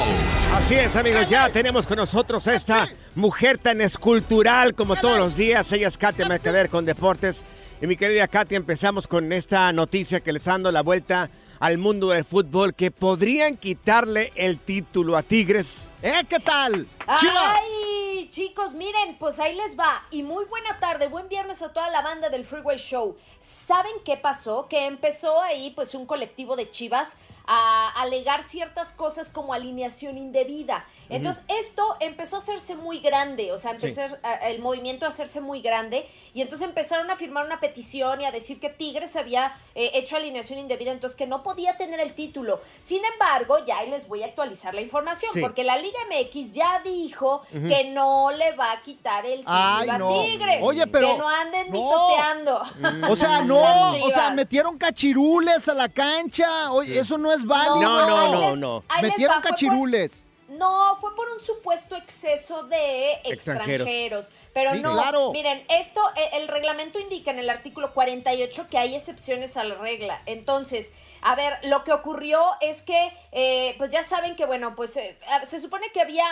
Así 0.54 0.74
es, 0.74 0.94
amigos, 0.96 1.26
ya 1.28 1.50
tenemos 1.50 1.86
con 1.86 1.96
nosotros 1.96 2.46
esta 2.46 2.88
mujer 3.14 3.58
tan 3.58 3.80
escultural 3.80 4.74
como 4.74 4.96
todos 4.96 5.18
los 5.18 5.36
días. 5.36 5.70
Ella 5.72 5.88
es 5.88 5.98
Katia 5.98 6.26
Mercader 6.26 6.68
con 6.68 6.84
Deportes. 6.84 7.42
Y 7.82 7.86
mi 7.86 7.96
querida 7.96 8.28
Katia, 8.28 8.56
empezamos 8.56 9.08
con 9.08 9.32
esta 9.32 9.72
noticia 9.72 10.20
que 10.20 10.32
les 10.32 10.44
dando 10.44 10.70
la 10.70 10.82
vuelta 10.82 11.30
al 11.60 11.78
mundo 11.78 12.08
del 12.08 12.24
fútbol, 12.24 12.74
que 12.74 12.90
podrían 12.90 13.56
quitarle 13.56 14.32
el 14.34 14.58
título 14.58 15.16
a 15.16 15.22
Tigres. 15.22 15.88
¿Eh? 16.02 16.22
¿Qué 16.28 16.38
tal? 16.40 16.86
¡Ay! 17.06 18.28
Chicos, 18.30 18.74
miren, 18.74 19.18
pues 19.18 19.38
ahí 19.40 19.56
les 19.56 19.78
va. 19.78 20.02
Y 20.10 20.22
muy 20.22 20.44
buena 20.44 20.78
tarde, 20.78 21.08
buen 21.08 21.28
viernes 21.28 21.62
a 21.62 21.72
toda 21.72 21.90
la 21.90 22.00
banda 22.02 22.28
del 22.28 22.44
Freeway 22.44 22.78
Show. 22.78 23.16
¿Saben 23.38 23.92
qué 24.04 24.16
pasó? 24.16 24.68
Que 24.68 24.86
empezó 24.86 25.42
ahí 25.42 25.72
pues 25.74 25.94
un 25.94 26.06
colectivo 26.06 26.56
de 26.56 26.70
chivas 26.70 27.16
a 27.52 27.88
alegar 28.00 28.44
ciertas 28.44 28.92
cosas 28.92 29.28
como 29.28 29.52
alineación 29.52 30.18
indebida. 30.18 30.86
Entonces, 31.08 31.42
esto 31.48 31.96
empezó 31.98 32.36
a 32.36 32.38
hacerse 32.38 32.76
muy 32.76 33.00
grande, 33.00 33.50
o 33.50 33.58
sea, 33.58 33.72
empezó 33.72 34.06
Sí. 34.08 34.14
a- 34.22 34.48
el 34.50 34.60
movimiento 34.60 35.04
a 35.04 35.08
hacerse 35.08 35.40
muy 35.40 35.60
grande 35.60 36.08
y 36.32 36.42
entonces 36.42 36.68
empezaron 36.68 37.10
a 37.10 37.16
firmar 37.16 37.44
una 37.44 37.58
petición 37.58 38.20
y 38.20 38.24
a 38.24 38.30
decir 38.30 38.60
que 38.60 38.68
Tigres 38.68 39.16
había 39.16 39.52
eh, 39.74 39.90
hecho 39.94 40.16
alineación 40.16 40.58
indebida, 40.58 40.90
entonces 40.92 41.16
que 41.16 41.26
no 41.26 41.42
podía 41.42 41.76
tener 41.76 41.98
el 42.00 42.14
título. 42.14 42.60
Sin 42.80 43.02
embargo, 43.04 43.64
ya 43.64 43.78
ahí 43.78 43.88
les 43.90 44.06
voy 44.08 44.22
a 44.22 44.26
actualizar 44.26 44.74
la 44.74 44.80
información, 44.80 45.30
Sí. 45.34 45.40
porque 45.40 45.64
la 45.64 45.76
Liga 45.78 45.98
MX 46.08 46.52
ya 46.54 46.80
dijo 46.84 47.42
que 47.50 47.84
no 47.92 48.30
le 48.30 48.52
va 48.56 48.72
a 48.72 48.82
quitar 48.82 49.24
el 49.26 49.38
título 49.40 49.56
Ay, 49.56 49.88
a 49.88 49.98
no. 49.98 50.22
Tigres. 50.22 50.58
Oye, 50.62 50.86
pero- 50.86 51.12
Que 51.12 51.18
no 51.18 51.28
anden 51.28 51.70
no. 51.70 51.72
mitoteando. 51.72 52.62
O 53.10 53.16
sea, 53.16 53.42
no, 53.44 53.92
o 54.04 54.10
sea, 54.10 54.30
metieron 54.30 54.76
cachirules 54.78 55.68
a 55.68 55.74
la 55.74 55.88
cancha. 55.88 56.70
Oye, 56.72 56.98
eso 56.98 57.16
no 57.18 57.32
es 57.32 57.39
válido. 57.44 57.80
No, 57.80 58.06
no, 58.06 58.32
no, 58.32 58.56
no. 58.56 58.84
Metieron 59.02 59.40
por- 59.40 59.50
cachirules. 59.50 60.24
No, 60.48 60.96
fue 61.00 61.14
por 61.14 61.30
un 61.30 61.38
supuesto 61.38 61.94
exceso 61.94 62.64
de 62.64 63.12
Extranjeros. 63.24 63.86
extranjeros. 63.86 64.30
Pero 64.52 64.72
Sí, 64.72 64.80
no, 64.80 64.94
claro. 64.94 65.30
miren, 65.30 65.64
esto, 65.68 66.00
eh, 66.16 66.28
el 66.34 66.48
reglamento 66.48 66.98
indica 66.98 67.30
en 67.30 67.38
el 67.38 67.48
artículo 67.48 67.94
48 67.94 68.66
que 68.68 68.76
hay 68.76 68.96
excepciones 68.96 69.56
a 69.56 69.62
la 69.62 69.76
regla. 69.76 70.20
Entonces, 70.26 70.90
a 71.22 71.36
ver, 71.36 71.56
lo 71.62 71.84
que 71.84 71.92
ocurrió 71.92 72.42
es 72.60 72.82
que, 72.82 73.12
eh, 73.30 73.76
pues 73.78 73.90
ya 73.90 74.02
saben 74.02 74.34
que, 74.34 74.44
bueno, 74.44 74.74
pues 74.74 74.96
eh, 74.96 75.16
se 75.48 75.60
supone 75.60 75.92
que 75.92 76.00
había 76.00 76.26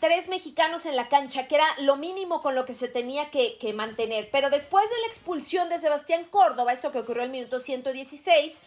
tres 0.00 0.28
mexicanos 0.28 0.84
en 0.86 0.94
la 0.96 1.08
cancha, 1.08 1.46
que 1.48 1.54
era 1.56 1.66
lo 1.80 1.96
mínimo 1.96 2.42
con 2.42 2.54
lo 2.54 2.64
que 2.66 2.74
se 2.74 2.88
tenía 2.88 3.30
que, 3.30 3.56
que 3.58 3.72
mantener. 3.74 4.28
Pero 4.30 4.48
después 4.50 4.84
de 4.88 5.00
la 5.02 5.06
expulsión 5.06 5.68
de 5.68 5.78
Sebastián 5.78 6.24
Córdoba, 6.30 6.72
esto 6.72 6.90
que 6.92 6.98
ocurrió 6.98 7.22
en 7.22 7.26
el 7.30 7.32
minuto 7.32 7.60
116, 7.60 8.60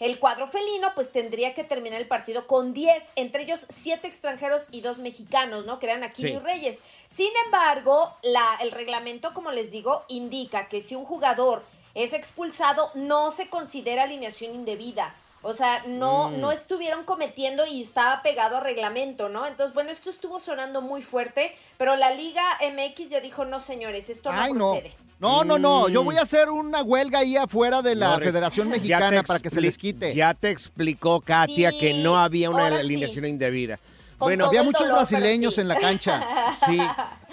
el 0.00 0.18
cuadro 0.18 0.46
felino 0.48 0.92
pues 0.94 1.12
tendría 1.12 1.54
que 1.54 1.62
terminar 1.62 2.00
el 2.00 2.08
partido 2.08 2.46
con 2.46 2.72
10, 2.72 3.02
entre 3.16 3.42
ellos 3.42 3.66
7 3.68 4.06
extranjeros 4.06 4.68
y 4.72 4.80
2 4.80 4.98
mexicanos, 4.98 5.66
¿no? 5.66 5.78
Que 5.78 5.86
eran 5.86 6.02
Aquino 6.02 6.28
Sí. 6.28 6.34
y 6.34 6.38
Reyes. 6.38 6.78
Sin 7.06 7.30
embargo, 7.44 8.16
la, 8.22 8.44
el 8.62 8.72
reglamento, 8.72 9.32
como 9.34 9.50
les 9.52 9.70
digo, 9.70 10.04
indica 10.08 10.68
que 10.68 10.80
si 10.80 10.94
un 10.96 11.04
jugador 11.04 11.64
es 11.94 12.12
expulsado, 12.12 12.90
no 12.94 13.30
se 13.30 13.48
considera 13.48 14.04
alineación 14.04 14.54
indebida. 14.54 15.14
O 15.42 15.54
sea, 15.54 15.82
no, 15.86 16.28
Mm. 16.30 16.40
no 16.40 16.52
estuvieron 16.52 17.04
cometiendo 17.04 17.64
y 17.66 17.82
estaba 17.82 18.22
pegado 18.22 18.58
a 18.58 18.60
reglamento, 18.60 19.28
¿no? 19.28 19.46
Entonces, 19.46 19.72
bueno, 19.74 19.90
esto 19.90 20.10
estuvo 20.10 20.38
sonando 20.38 20.82
muy 20.82 21.00
fuerte, 21.02 21.54
pero 21.78 21.96
la 21.96 22.10
Liga 22.12 22.42
MX 22.60 23.08
ya 23.10 23.20
dijo, 23.20 23.44
no, 23.46 23.58
señores, 23.60 24.10
esto 24.10 24.30
no 24.32 24.40
Ay, 24.40 24.52
no. 24.52 24.70
procede. 24.72 24.94
No, 25.18 25.44
no, 25.44 25.58
no. 25.58 25.88
Mm. 25.88 25.92
Yo 25.92 26.02
voy 26.04 26.16
a 26.16 26.22
hacer 26.22 26.48
una 26.50 26.82
huelga 26.82 27.18
ahí 27.20 27.36
afuera 27.36 27.82
de 27.82 27.94
la 27.94 28.16
No, 28.16 28.24
Federación 28.24 28.68
Mexicana 28.68 29.22
para 29.22 29.38
que 29.40 29.50
se 29.50 29.60
les 29.60 29.76
quite. 29.76 30.14
Ya 30.14 30.32
te 30.34 30.48
explicó 30.50 31.20
Katia 31.20 31.70
Sí, 31.72 31.78
que 31.78 31.94
no 31.94 32.16
había 32.18 32.48
una 32.50 32.70
sí. 32.70 32.76
alineación 32.76 33.26
indebida. 33.26 33.78
Con 34.20 34.28
bueno, 34.28 34.48
había 34.48 34.62
muchos 34.62 34.82
dolor, 34.82 34.96
brasileños 34.96 35.54
sí. 35.54 35.62
en 35.62 35.68
la 35.68 35.76
cancha. 35.76 36.22
Sí. 36.66 36.78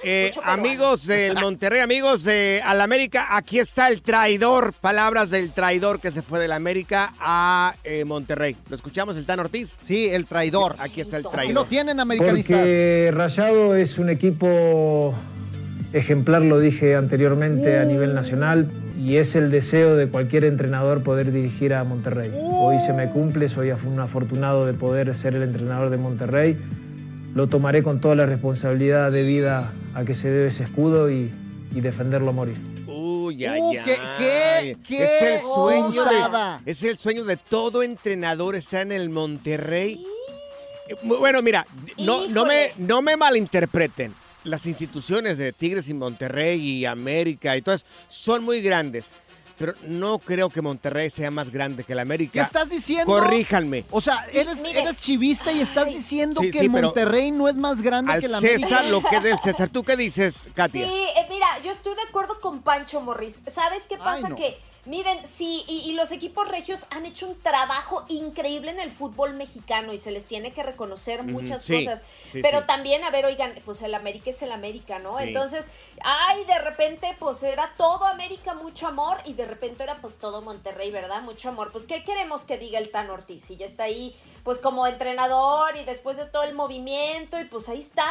Eh, 0.03 0.31
amigos 0.43 1.05
del 1.05 1.33
Monterrey, 1.41 1.81
amigos 1.81 2.23
de 2.23 2.61
Al 2.63 2.79
América, 2.79 3.35
aquí 3.35 3.59
está 3.59 3.89
el 3.89 4.01
traidor. 4.01 4.71
Palabras 4.71 5.29
del 5.29 5.51
traidor 5.51 5.99
que 5.99 6.11
se 6.11 6.21
fue 6.21 6.39
del 6.39 6.53
América 6.53 7.11
a 7.19 7.75
eh, 7.83 8.05
Monterrey. 8.05 8.55
¿Lo 8.69 8.75
escuchamos, 8.77 9.17
el 9.17 9.25
Tan 9.25 9.41
Ortiz? 9.41 9.75
Sí, 9.81 10.07
el 10.07 10.27
traidor. 10.27 10.77
Aquí 10.79 11.01
está 11.01 11.17
el 11.17 11.23
traidor. 11.23 11.53
lo 11.53 11.65
tienen, 11.65 11.99
americanistas. 11.99 12.57
Porque 12.57 13.11
Rayado 13.13 13.75
es 13.75 13.97
un 13.97 14.09
equipo 14.09 15.13
ejemplar, 15.91 16.41
lo 16.43 16.59
dije 16.59 16.95
anteriormente, 16.95 17.77
a 17.77 17.83
nivel 17.83 18.13
nacional, 18.13 18.69
y 18.97 19.17
es 19.17 19.35
el 19.35 19.51
deseo 19.51 19.95
de 19.95 20.07
cualquier 20.07 20.43
entrenador 20.45 21.03
poder 21.03 21.31
dirigir 21.31 21.73
a 21.73 21.83
Monterrey. 21.83 22.31
Hoy 22.33 22.77
se 22.85 22.93
me 22.93 23.09
cumple, 23.09 23.47
soy 23.49 23.71
un 23.71 23.99
afortunado 23.99 24.65
de 24.65 24.73
poder 24.73 25.13
ser 25.15 25.35
el 25.35 25.43
entrenador 25.43 25.89
de 25.89 25.97
Monterrey. 25.97 26.57
Lo 27.35 27.47
tomaré 27.47 27.83
con 27.83 28.01
toda 28.01 28.15
la 28.15 28.25
responsabilidad 28.25 29.11
debida 29.11 29.71
a 29.93 30.03
que 30.03 30.15
se 30.15 30.29
debe 30.29 30.49
ese 30.49 30.63
escudo 30.63 31.11
y, 31.11 31.31
y 31.75 31.81
defenderlo 31.81 32.29
a 32.29 32.33
morir. 32.33 32.57
Uy, 32.87 33.45
ay, 33.45 33.61
Uh, 33.61 33.69
ay. 33.71 33.77
qué- 33.85 33.97
qué- 34.17 34.77
qué 34.87 35.03
es 35.03 35.21
el 35.33 35.39
sueño 35.41 36.03
de, 36.03 36.71
es 36.71 36.83
el 36.83 36.97
sueño 36.97 37.25
de 37.25 37.37
todo 37.37 37.83
entrenador 37.83 38.55
estar 38.55 38.81
en 38.81 38.91
el 38.93 39.09
Monterrey. 39.09 40.03
Eh, 40.89 40.95
Bueno, 41.03 41.41
mira, 41.43 41.67
no, 41.99 42.27
no, 42.27 42.45
me, 42.45 42.71
no 42.77 43.01
me 43.03 43.15
malinterpreten. 43.17 44.13
Las 44.47 44.65
instituciones 44.65 45.37
de 45.37 45.51
Tigres 45.53 45.89
y 45.89 45.93
Monterrey 45.93 46.59
y 46.59 46.85
América 46.85 47.55
y 47.57 47.61
todas 47.61 47.85
son 48.07 48.43
muy 48.43 48.61
grandes. 48.61 49.11
Pero 49.57 49.73
no 49.87 50.19
creo 50.19 50.49
que 50.51 50.61
Monterrey 50.61 51.09
sea 51.09 51.31
más 51.31 51.49
grande 51.49 51.83
que 51.83 51.93
el 51.93 51.99
América. 51.99 52.31
¿Qué 52.33 52.39
estás 52.41 52.69
diciendo? 52.69 53.05
Corríjanme. 53.07 53.83
O 53.89 53.99
sea, 54.01 54.23
eres, 54.31 54.63
eres 54.63 54.97
chivista 54.97 55.51
y 55.51 55.61
estás 55.61 55.87
diciendo 55.87 56.41
Sí, 56.41 56.51
que 56.51 56.59
sí, 56.59 56.65
el 56.65 56.71
pero 56.71 56.87
Monterrey 56.89 57.31
no 57.31 57.47
es 57.47 57.55
más 57.55 57.81
grande 57.81 58.11
Al 58.13 58.21
que 58.21 58.27
la 58.27 58.39
César 58.39 58.79
América. 58.81 58.89
lo 58.91 59.01
que 59.01 59.15
es 59.15 59.23
del 59.23 59.39
César. 59.43 59.69
¿Tú 59.69 59.83
qué 59.83 59.97
dices, 59.97 60.47
Katia? 60.53 60.85
Sí, 60.85 60.91
eh, 60.93 61.25
mira, 61.31 61.47
yo 61.63 61.71
estoy 61.71 61.95
de 61.95 62.03
acuerdo 62.07 62.39
con 62.39 62.61
Pancho 62.61 63.01
Morris. 63.01 63.41
¿Sabes 63.51 63.81
qué 63.89 63.95
Ay, 63.95 64.01
pasa? 64.21 64.29
no. 64.29 64.35
Que, 64.35 64.57
miren, 64.87 65.19
sí, 65.27 65.63
y, 65.67 65.89
y 65.89 65.93
los 65.93 66.11
equipos 66.11 66.47
regios 66.47 66.85
han 66.89 67.05
hecho 67.05 67.27
un 67.27 67.39
trabajo 67.41 68.05
increíble 68.07 68.71
en 68.71 68.79
el 68.79 68.91
fútbol 68.91 69.33
mexicano 69.33 69.93
y 69.93 69.97
se 69.97 70.11
les 70.11 70.25
tiene 70.25 70.53
que 70.53 70.63
reconocer 70.63 71.23
muchas 71.23 71.63
sí, 71.63 71.85
cosas. 71.85 72.01
sí, 72.31 72.41
Pero 72.41 72.61
sí. 72.61 72.67
también, 72.67 73.03
a 73.03 73.09
ver, 73.09 73.25
oigan, 73.25 73.53
pues 73.65 73.81
el 73.81 73.93
América 73.93 74.29
es 74.29 74.41
el 74.41 74.51
América, 74.51 74.99
¿no? 74.99 75.19
Entonces, 75.19 75.67
ay, 76.03 76.43
de 76.45 76.59
repente, 76.59 77.15
pues 77.19 77.43
era 77.43 77.69
todo 77.77 78.05
América, 78.05 78.53
mucho 78.53 78.87
amor, 78.87 79.17
y 79.25 79.33
de 79.33 79.45
repente 79.45 79.83
era 79.83 79.97
pues 80.01 80.15
todo 80.15 80.41
Monterrey, 80.41 80.91
¿verdad? 80.91 81.21
Mucho 81.21 81.49
amor. 81.49 81.71
Pues, 81.71 81.85
¿qué 81.85 82.03
queremos 82.03 82.43
que 82.43 82.57
diga 82.57 82.79
el 82.79 82.89
Tan 82.89 83.09
Ortiz? 83.09 83.43
Si 83.43 83.57
ya 83.57 83.65
está 83.65 83.83
ahí, 83.83 84.15
pues 84.43 84.59
como 84.59 84.87
entrenador 84.87 85.75
y 85.77 85.83
después 85.85 86.17
de 86.17 86.25
todo 86.25 86.43
el 86.43 86.53
movimiento, 86.55 87.39
y 87.39 87.45
pues 87.45 87.69
ahí 87.69 87.79
está. 87.79 88.05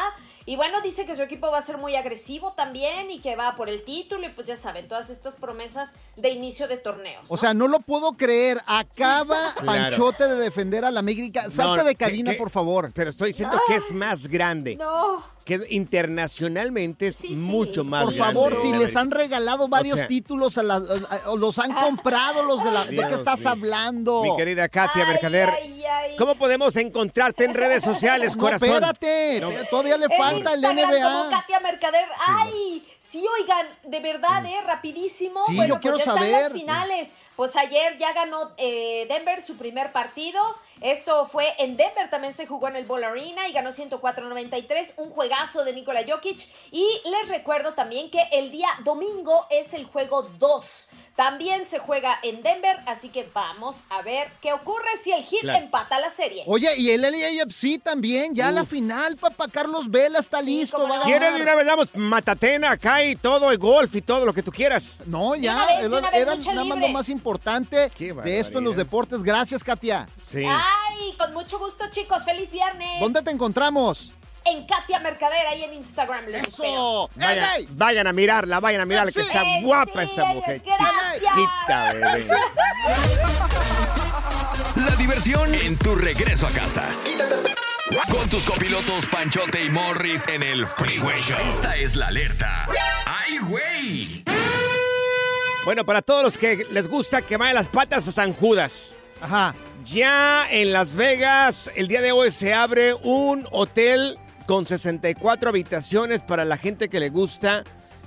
Y 0.45 0.55
bueno, 0.55 0.81
dice 0.81 1.05
que 1.05 1.15
su 1.15 1.21
equipo 1.21 1.51
va 1.51 1.57
a 1.57 1.61
ser 1.61 1.77
muy 1.77 1.95
agresivo 1.95 2.53
también 2.53 3.11
y 3.11 3.19
que 3.19 3.35
va 3.35 3.55
por 3.55 3.69
el 3.69 3.83
título, 3.83 4.25
y 4.25 4.29
pues 4.29 4.47
ya 4.47 4.55
saben, 4.55 4.87
todas 4.87 5.09
estas 5.09 5.35
promesas 5.35 5.93
de 6.15 6.29
inicio 6.29 6.67
de 6.67 6.77
torneos. 6.77 7.25
O 7.29 7.37
sea, 7.37 7.53
no 7.53 7.67
lo 7.67 7.79
puedo 7.79 8.13
creer. 8.13 8.59
Acaba 8.65 9.37
Claro. 9.57 9.65
Panchote 9.65 10.27
de 10.27 10.35
defender 10.35 10.85
a 10.85 10.91
la 10.91 10.99
América. 10.99 11.49
Salte 11.49 11.77
No, 11.77 11.83
de 11.83 11.95
cabina, 11.95 12.31
que- 12.31 12.37
por 12.37 12.49
favor. 12.49 12.91
Pero 12.93 13.09
estoy 13.09 13.29
diciendo 13.29 13.59
que 13.67 13.75
es 13.75 13.91
más 13.91 14.27
grande. 14.27 14.75
No. 14.75 15.36
Que 15.47 15.61
internacionalmente 15.69 17.07
es 17.07 17.23
mucho 17.29 17.83
más 17.85 18.03
Por 18.03 18.13
grande. 18.15 18.33
favor, 18.33 18.55
si 18.57 18.69
el 18.71 18.79
les 18.79 18.95
han 18.97 19.11
regalado 19.11 19.69
varios 19.69 19.97
sea- 19.99 20.07
títulos, 20.07 20.57
a 20.57 20.63
la- 20.63 20.75
a- 20.75 21.35
los 21.37 21.57
han 21.57 21.73
comprado 21.73 22.43
los 22.43 22.61
de 22.65 22.71
la... 22.71 22.83
¿De 22.83 22.91
Dios 22.91 23.05
qué 23.07 23.15
estás 23.15 23.39
mío. 23.39 23.49
hablando? 23.49 24.23
Mi 24.23 24.35
querida 24.35 24.67
Katia 24.67 25.05
Mercader, 25.05 25.49
Ay, 25.49 25.83
ay. 25.85 26.15
¿cómo 26.17 26.35
podemos 26.35 26.75
encontrarte 26.75 27.45
en 27.45 27.53
redes 27.53 27.81
sociales, 27.83 28.35
No, 28.35 28.41
corazón? 28.41 28.67
espérate, 28.69 29.39
No. 29.39 29.49
todavía 29.69 29.97
le 29.97 30.09
falta 30.09 30.53
el 30.53 30.59
Instagram 30.63 30.89
NBA. 30.91 31.01
como 31.17 31.29
Katia 31.31 31.59
Mercader. 31.61 32.05
Ay, 32.27 32.83
sí, 33.17 33.25
oigan, 33.41 33.67
de 33.83 33.99
verdad, 33.99 34.45
¿eh? 34.45 34.61
Rapidísimo. 34.65 35.41
Sí, 35.47 35.55
bueno, 35.55 35.75
yo 35.75 35.81
quiero 35.81 35.97
pues 35.97 36.05
ya 36.05 36.13
están 36.13 36.29
saber. 36.29 36.43
las 36.43 36.53
finales. 36.53 37.09
Pues 37.35 37.55
ayer 37.55 37.97
ya 37.97 38.13
ganó 38.13 38.51
eh, 38.57 39.05
Denver 39.09 39.41
su 39.41 39.57
primer 39.57 39.91
partido. 39.91 40.41
Esto 40.81 41.25
fue 41.25 41.45
en 41.57 41.77
Denver, 41.77 42.09
también 42.09 42.33
se 42.33 42.45
jugó 42.45 42.67
en 42.67 42.75
el 42.75 42.85
Ball 42.85 43.03
Arena 43.03 43.47
y 43.47 43.53
ganó 43.53 43.71
104-93, 43.71 44.93
un 44.97 45.09
juegazo 45.09 45.63
de 45.63 45.73
Nikola 45.73 46.01
Jokic. 46.07 46.47
Y 46.71 46.85
les 47.05 47.29
recuerdo 47.29 47.73
también 47.73 48.09
que 48.11 48.21
el 48.31 48.51
día 48.51 48.69
domingo 48.83 49.47
es 49.49 49.73
el 49.73 49.85
juego 49.85 50.23
2. 50.37 50.89
También 51.17 51.65
se 51.65 51.79
juega 51.79 52.19
en 52.21 52.43
Denver, 52.43 52.77
así 52.85 53.09
que 53.09 53.27
vamos 53.33 53.83
a 53.89 54.03
ver 54.03 54.29
qué 54.39 54.53
ocurre 54.53 54.85
si 55.03 55.11
el 55.11 55.23
Heat 55.23 55.41
Claro. 55.41 55.63
empata 55.63 55.99
la 55.99 56.11
serie. 56.11 56.43
Oye, 56.45 56.69
y 56.77 56.91
el 56.91 57.01
LAFC 57.01 57.81
también, 57.83 58.35
ya 58.35 58.51
la 58.51 58.63
final, 58.63 59.17
papá 59.17 59.47
Carlos 59.51 59.89
Vela 59.89 60.19
está 60.19 60.43
listo. 60.43 60.87
va 60.87 60.97
a 60.99 61.01
¿Quieres 61.05 61.33
de 61.33 61.41
una 61.41 61.55
vez 61.55 61.65
damos 61.65 61.87
matatena 61.95 62.69
acá 62.69 63.03
y 63.03 63.15
todo, 63.15 63.49
el 63.49 63.57
golf 63.57 63.95
y 63.95 64.01
todo 64.03 64.27
lo 64.27 64.33
que 64.33 64.43
tú 64.43 64.51
quieras? 64.51 64.97
No, 65.07 65.35
ya, 65.35 65.55
vez, 65.65 65.85
era, 65.85 66.01
vez, 66.01 66.13
era 66.13 66.35
nada 66.53 66.63
más 66.65 66.77
lo 66.77 66.87
más 66.89 67.09
importante 67.09 67.89
de 67.97 68.39
esto 68.39 68.59
en 68.59 68.65
los 68.65 68.77
deportes. 68.77 69.23
Gracias, 69.23 69.63
Katia. 69.63 70.07
Sí. 70.23 70.43
Ay, 70.47 71.13
con 71.17 71.33
mucho 71.33 71.57
gusto, 71.57 71.89
chicos. 71.89 72.25
Feliz 72.25 72.51
viernes. 72.51 72.99
¿Dónde 72.99 73.23
te 73.23 73.31
encontramos? 73.31 74.11
En 74.49 74.65
Katia 74.65 74.99
Mercader, 74.99 75.45
ahí 75.47 75.63
en 75.63 75.73
Instagram. 75.73 76.25
Les 76.27 76.47
espero. 76.47 77.09
Vayan, 77.15 77.65
vayan 77.71 78.07
a 78.07 78.13
mirarla, 78.13 78.59
vayan 78.59 78.81
a 78.81 78.85
mirarla, 78.85 79.11
que 79.11 79.21
está 79.21 79.43
Sí, 79.43 79.61
guapa 79.63 80.03
sí, 80.03 80.09
esta 80.09 80.25
mujer. 80.25 80.61
Chiquita, 80.63 81.93
bebé. 81.93 82.27
La 84.75 84.95
diversión 84.95 85.53
en 85.53 85.77
tu 85.77 85.95
regreso 85.95 86.47
a 86.47 86.51
casa. 86.51 86.83
Con 88.11 88.29
tus 88.29 88.45
copilotos 88.45 89.05
Panchote 89.07 89.63
y 89.63 89.69
Morris 89.69 90.27
en 90.27 90.43
el 90.43 90.65
Freeway 90.65 91.21
Show. 91.21 91.37
Esta 91.49 91.75
es 91.75 91.95
la 91.95 92.07
alerta. 92.07 92.67
¡Ay, 93.05 93.37
güey! 93.39 94.23
Bueno, 95.65 95.85
para 95.85 96.01
todos 96.01 96.23
los 96.23 96.37
que 96.37 96.65
les 96.71 96.87
gusta 96.87 97.21
quemar 97.21 97.53
las 97.53 97.67
patas 97.67 98.07
a 98.07 98.11
San 98.11 98.33
Judas. 98.33 98.97
Ajá. 99.21 99.53
Ya 99.83 100.47
en 100.49 100.73
Las 100.73 100.95
Vegas, 100.95 101.71
el 101.75 101.87
día 101.87 102.01
de 102.01 102.11
hoy 102.11 102.31
se 102.31 102.53
abre 102.53 102.93
un 102.93 103.47
hotel 103.51 104.17
con 104.47 104.65
64 104.65 105.49
habitaciones 105.49 106.23
para 106.23 106.45
la 106.45 106.57
gente 106.57 106.89
que 106.89 106.99
le 106.99 107.09
gusta 107.09 107.63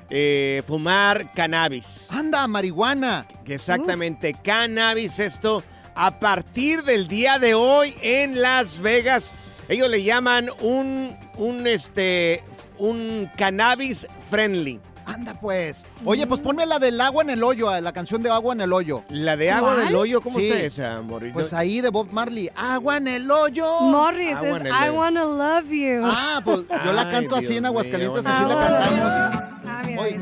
eh, 0.08 0.62
fumar 0.66 1.32
cannabis. 1.34 2.08
Anda, 2.10 2.46
marihuana. 2.48 3.26
Exactamente, 3.46 4.34
cannabis, 4.34 5.20
esto 5.20 5.62
a 5.94 6.18
partir 6.18 6.82
del 6.82 7.06
día 7.08 7.38
de 7.38 7.54
hoy 7.54 7.94
en 8.02 8.40
Las 8.40 8.80
Vegas. 8.80 9.32
Ellos 9.68 9.88
le 9.88 10.02
llaman 10.02 10.48
un, 10.60 11.16
un, 11.36 11.66
este, 11.66 12.42
un 12.78 13.30
cannabis 13.36 14.06
friendly. 14.30 14.80
Anda 15.14 15.34
pues. 15.34 15.84
Oye, 16.04 16.26
pues 16.26 16.40
ponme 16.40 16.64
la 16.66 16.78
del 16.78 17.00
agua 17.00 17.22
en 17.22 17.30
el 17.30 17.42
hoyo, 17.42 17.80
la 17.80 17.92
canción 17.92 18.22
de 18.22 18.30
agua 18.30 18.54
en 18.54 18.60
el 18.60 18.72
hoyo. 18.72 19.02
¿La 19.08 19.36
de 19.36 19.50
agua 19.50 19.74
¿Cuál? 19.74 19.86
del 19.86 19.96
hoyo? 19.96 20.20
¿Cómo 20.20 20.38
Sí. 20.38 20.48
está 20.48 20.60
esa, 20.62 21.02
Morris? 21.02 21.32
Pues 21.32 21.52
ahí 21.52 21.80
de 21.80 21.88
Bob 21.90 22.08
Marley. 22.12 22.50
Agua 22.54 22.96
en 22.98 23.08
el 23.08 23.30
hoyo. 23.30 23.80
Morris 23.80 24.36
Agua 24.36 24.48
es 24.50 24.56
en 24.60 24.66
el 24.66 24.72
I 24.72 24.90
wanna 24.90 25.24
love 25.24 25.68
you. 25.70 26.02
Ah, 26.04 26.40
pues 26.44 26.60
yo 26.84 26.92
la 26.92 27.02
Ay, 27.02 27.10
canto 27.10 27.34
así 27.36 27.46
Dios 27.46 27.58
en 27.58 27.66
Aguascalientes, 27.66 28.24
mío, 28.24 28.32
así 28.34 28.42
la 28.44 28.54
bueno. 28.54 28.78
cantamos. 28.78 29.50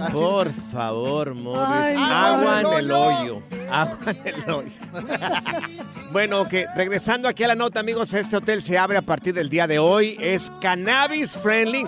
Así 0.01 0.13
Por 0.13 0.53
favor, 0.73 1.35
Morris. 1.35 1.63
Ay, 1.69 1.97
Agua 1.99 2.57
en 2.59 2.63
no, 2.63 2.79
el 2.79 2.89
no. 2.89 3.01
hoyo. 3.01 3.43
Agua 3.71 3.99
en 4.07 4.27
el 4.35 4.51
hoyo. 4.51 4.71
bueno, 6.13 6.49
que 6.49 6.67
regresando 6.75 7.29
aquí 7.29 7.45
a 7.45 7.49
la 7.49 7.55
nota, 7.55 7.81
amigos, 7.81 8.13
este 8.15 8.37
hotel 8.37 8.63
se 8.63 8.79
abre 8.79 8.97
a 8.99 9.03
partir 9.03 9.35
del 9.35 9.49
día 9.51 9.67
de 9.67 9.79
hoy. 9.79 10.17
Es 10.21 10.51
cannabis 10.63 11.33
friendly. 11.33 11.85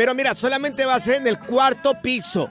Pero 0.00 0.14
mira, 0.14 0.34
solamente 0.34 0.86
va 0.86 0.94
a 0.94 1.00
ser 1.00 1.16
en 1.16 1.26
el 1.26 1.38
cuarto 1.38 1.92
piso. 2.00 2.48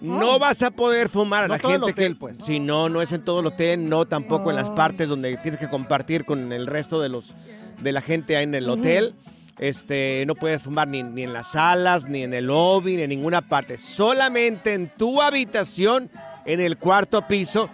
No 0.00 0.38
vas 0.38 0.62
a 0.62 0.70
poder 0.70 1.08
fumar 1.08 1.42
a 1.42 1.48
No 1.48 1.54
la 1.54 1.58
gente 1.58 1.90
hotel, 1.90 2.12
que 2.12 2.14
pues. 2.14 2.36
si 2.38 2.60
no 2.60 2.88
no 2.88 3.02
es 3.02 3.10
en 3.10 3.24
todo 3.24 3.40
el 3.40 3.46
hotel, 3.46 3.88
no 3.88 4.06
tampoco 4.06 4.50
en 4.50 4.56
las 4.56 4.70
partes 4.70 5.08
donde 5.08 5.36
tienes 5.38 5.58
que 5.58 5.68
compartir 5.68 6.24
con 6.24 6.52
el 6.52 6.68
resto 6.68 7.00
de 7.00 7.08
los 7.08 7.34
de 7.80 7.90
la 7.90 8.00
gente 8.02 8.36
ahí 8.36 8.44
en 8.44 8.54
el 8.54 8.70
hotel. 8.70 9.16
Este, 9.58 10.22
no 10.28 10.36
puedes 10.36 10.62
fumar 10.62 10.86
ni, 10.86 11.02
ni 11.02 11.24
en 11.24 11.32
las 11.32 11.50
salas, 11.50 12.04
ni 12.08 12.22
en 12.22 12.32
el 12.32 12.46
lobby, 12.46 12.94
ni 12.98 13.02
en 13.02 13.10
ninguna 13.10 13.42
parte. 13.42 13.76
Solamente 13.76 14.74
en 14.74 14.86
tu 14.96 15.20
habitación, 15.22 16.08
en 16.44 16.60
el 16.60 16.78
cuarto 16.78 17.26
piso. 17.26 17.68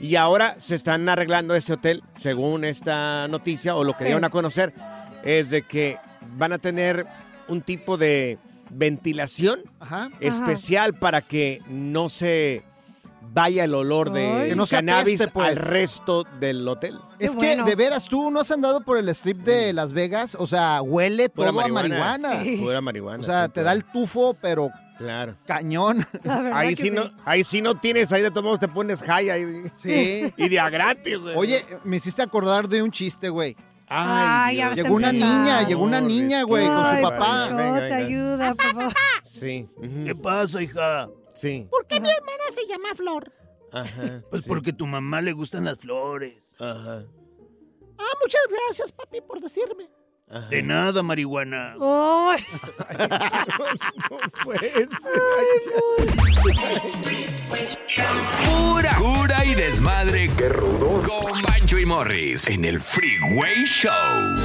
Y 0.00 0.16
ahora 0.16 0.54
se 0.58 0.74
están 0.74 1.06
arreglando 1.06 1.54
ese 1.54 1.74
hotel, 1.74 2.02
según 2.18 2.64
esta 2.64 3.28
noticia, 3.28 3.76
o 3.76 3.84
lo 3.84 3.92
que 3.92 3.98
Sí. 3.98 4.04
dieron 4.04 4.24
a 4.24 4.30
conocer, 4.30 4.72
es 5.22 5.50
de 5.50 5.60
que 5.66 5.98
van 6.38 6.54
a 6.54 6.58
tener 6.58 7.06
un 7.48 7.62
tipo 7.62 7.96
de 7.96 8.38
ventilación 8.70 9.60
especial 10.20 10.94
para 10.94 11.20
que 11.20 11.60
no 11.68 12.08
se 12.08 12.62
vaya 13.34 13.64
el 13.64 13.74
olor 13.74 14.12
de 14.12 14.26
Ay. 14.26 14.48
Que 14.50 14.56
no 14.56 14.66
se 14.66 14.76
cannabis 14.76 15.20
apeste, 15.20 15.32
pues. 15.32 15.48
al 15.48 15.56
resto 15.56 16.24
del 16.40 16.66
hotel. 16.66 16.98
Es 17.18 17.36
que, 17.36 17.62
de 17.62 17.74
veras, 17.76 18.06
tú 18.06 18.30
no 18.30 18.40
has 18.40 18.50
andado 18.50 18.80
por 18.82 18.98
el 18.98 19.08
strip 19.10 19.38
de 19.38 19.72
Las 19.72 19.92
Vegas, 19.92 20.36
o 20.38 20.46
sea, 20.46 20.82
huele 20.82 21.28
Pura 21.28 21.48
todo 21.50 21.60
a 21.60 21.68
marihuana. 21.68 22.18
marihuana. 22.18 22.42
Sí. 22.42 22.56
Pura 22.58 22.80
marihuana, 22.80 23.20
O 23.20 23.22
sea, 23.24 23.46
sí, 23.46 23.52
te 23.54 23.62
da 23.62 23.72
el 23.72 23.84
tufo, 23.84 24.34
pero 24.40 24.70
Claro. 24.98 25.36
cañón. 25.46 26.06
Ahí 26.52 26.76
sí, 26.76 26.90
no, 26.90 27.10
ahí 27.24 27.42
sí 27.42 27.60
no 27.62 27.76
tienes, 27.76 28.12
ahí 28.12 28.22
de 28.22 28.30
todos 28.30 28.44
modos 28.44 28.60
te 28.60 28.68
pones 28.68 29.00
high 29.02 29.30
ahí. 29.30 29.62
Sí. 29.74 30.32
Y 30.36 30.48
de 30.48 30.60
a 30.60 30.68
gratis, 30.70 31.18
güey. 31.18 31.34
Oye, 31.36 31.64
me 31.84 31.96
hiciste 31.96 32.22
acordar 32.22 32.68
de 32.68 32.82
un 32.82 32.90
chiste, 32.90 33.28
güey. 33.28 33.56
Ay, 33.94 34.56
ya 34.56 34.68
vas 34.68 34.78
a 34.78 34.82
llegó 34.82 34.94
una 34.94 35.12
niña, 35.12 35.68
llegó 35.68 35.82
una 35.84 36.00
niña, 36.00 36.42
güey, 36.44 36.66
con 36.66 36.84
su 36.84 36.90
Ay, 36.94 37.02
papá. 37.02 37.18
Pancho, 37.18 37.56
Venga, 37.56 37.88
te 37.88 37.94
ayuda, 37.94 38.54
favor. 38.54 38.92
Sí. 39.22 39.68
¿Qué 40.04 40.14
pasa, 40.14 40.62
hija? 40.62 41.10
Sí. 41.34 41.66
¿Por 41.70 41.86
qué 41.86 42.00
mi 42.00 42.10
hermana 42.10 42.44
se 42.50 42.66
llama 42.66 42.94
Flor? 42.94 43.32
Ajá. 43.72 44.22
Pues 44.30 44.44
porque 44.44 44.70
a 44.70 44.76
tu 44.76 44.86
mamá 44.86 45.20
le 45.20 45.32
gustan 45.32 45.64
las 45.64 45.78
flores. 45.78 46.34
Ajá. 46.58 47.04
Ah, 47.98 48.14
muchas 48.22 48.42
gracias, 48.48 48.92
papi, 48.92 49.20
por 49.20 49.40
decirme. 49.40 49.88
De 50.48 50.62
nada, 50.62 51.02
marihuana. 51.02 51.76
Ay. 51.78 52.42
Pura 58.44 58.94
cura 58.94 59.44
y 59.44 59.54
desmadre. 59.54 60.30
Qué 60.38 60.48
rudos. 60.48 61.06
Con 61.06 61.42
Bancho 61.42 61.78
y 61.78 61.84
Morris 61.84 62.48
en 62.48 62.64
el 62.64 62.80
Freeway 62.80 63.66
Show. 63.66 63.92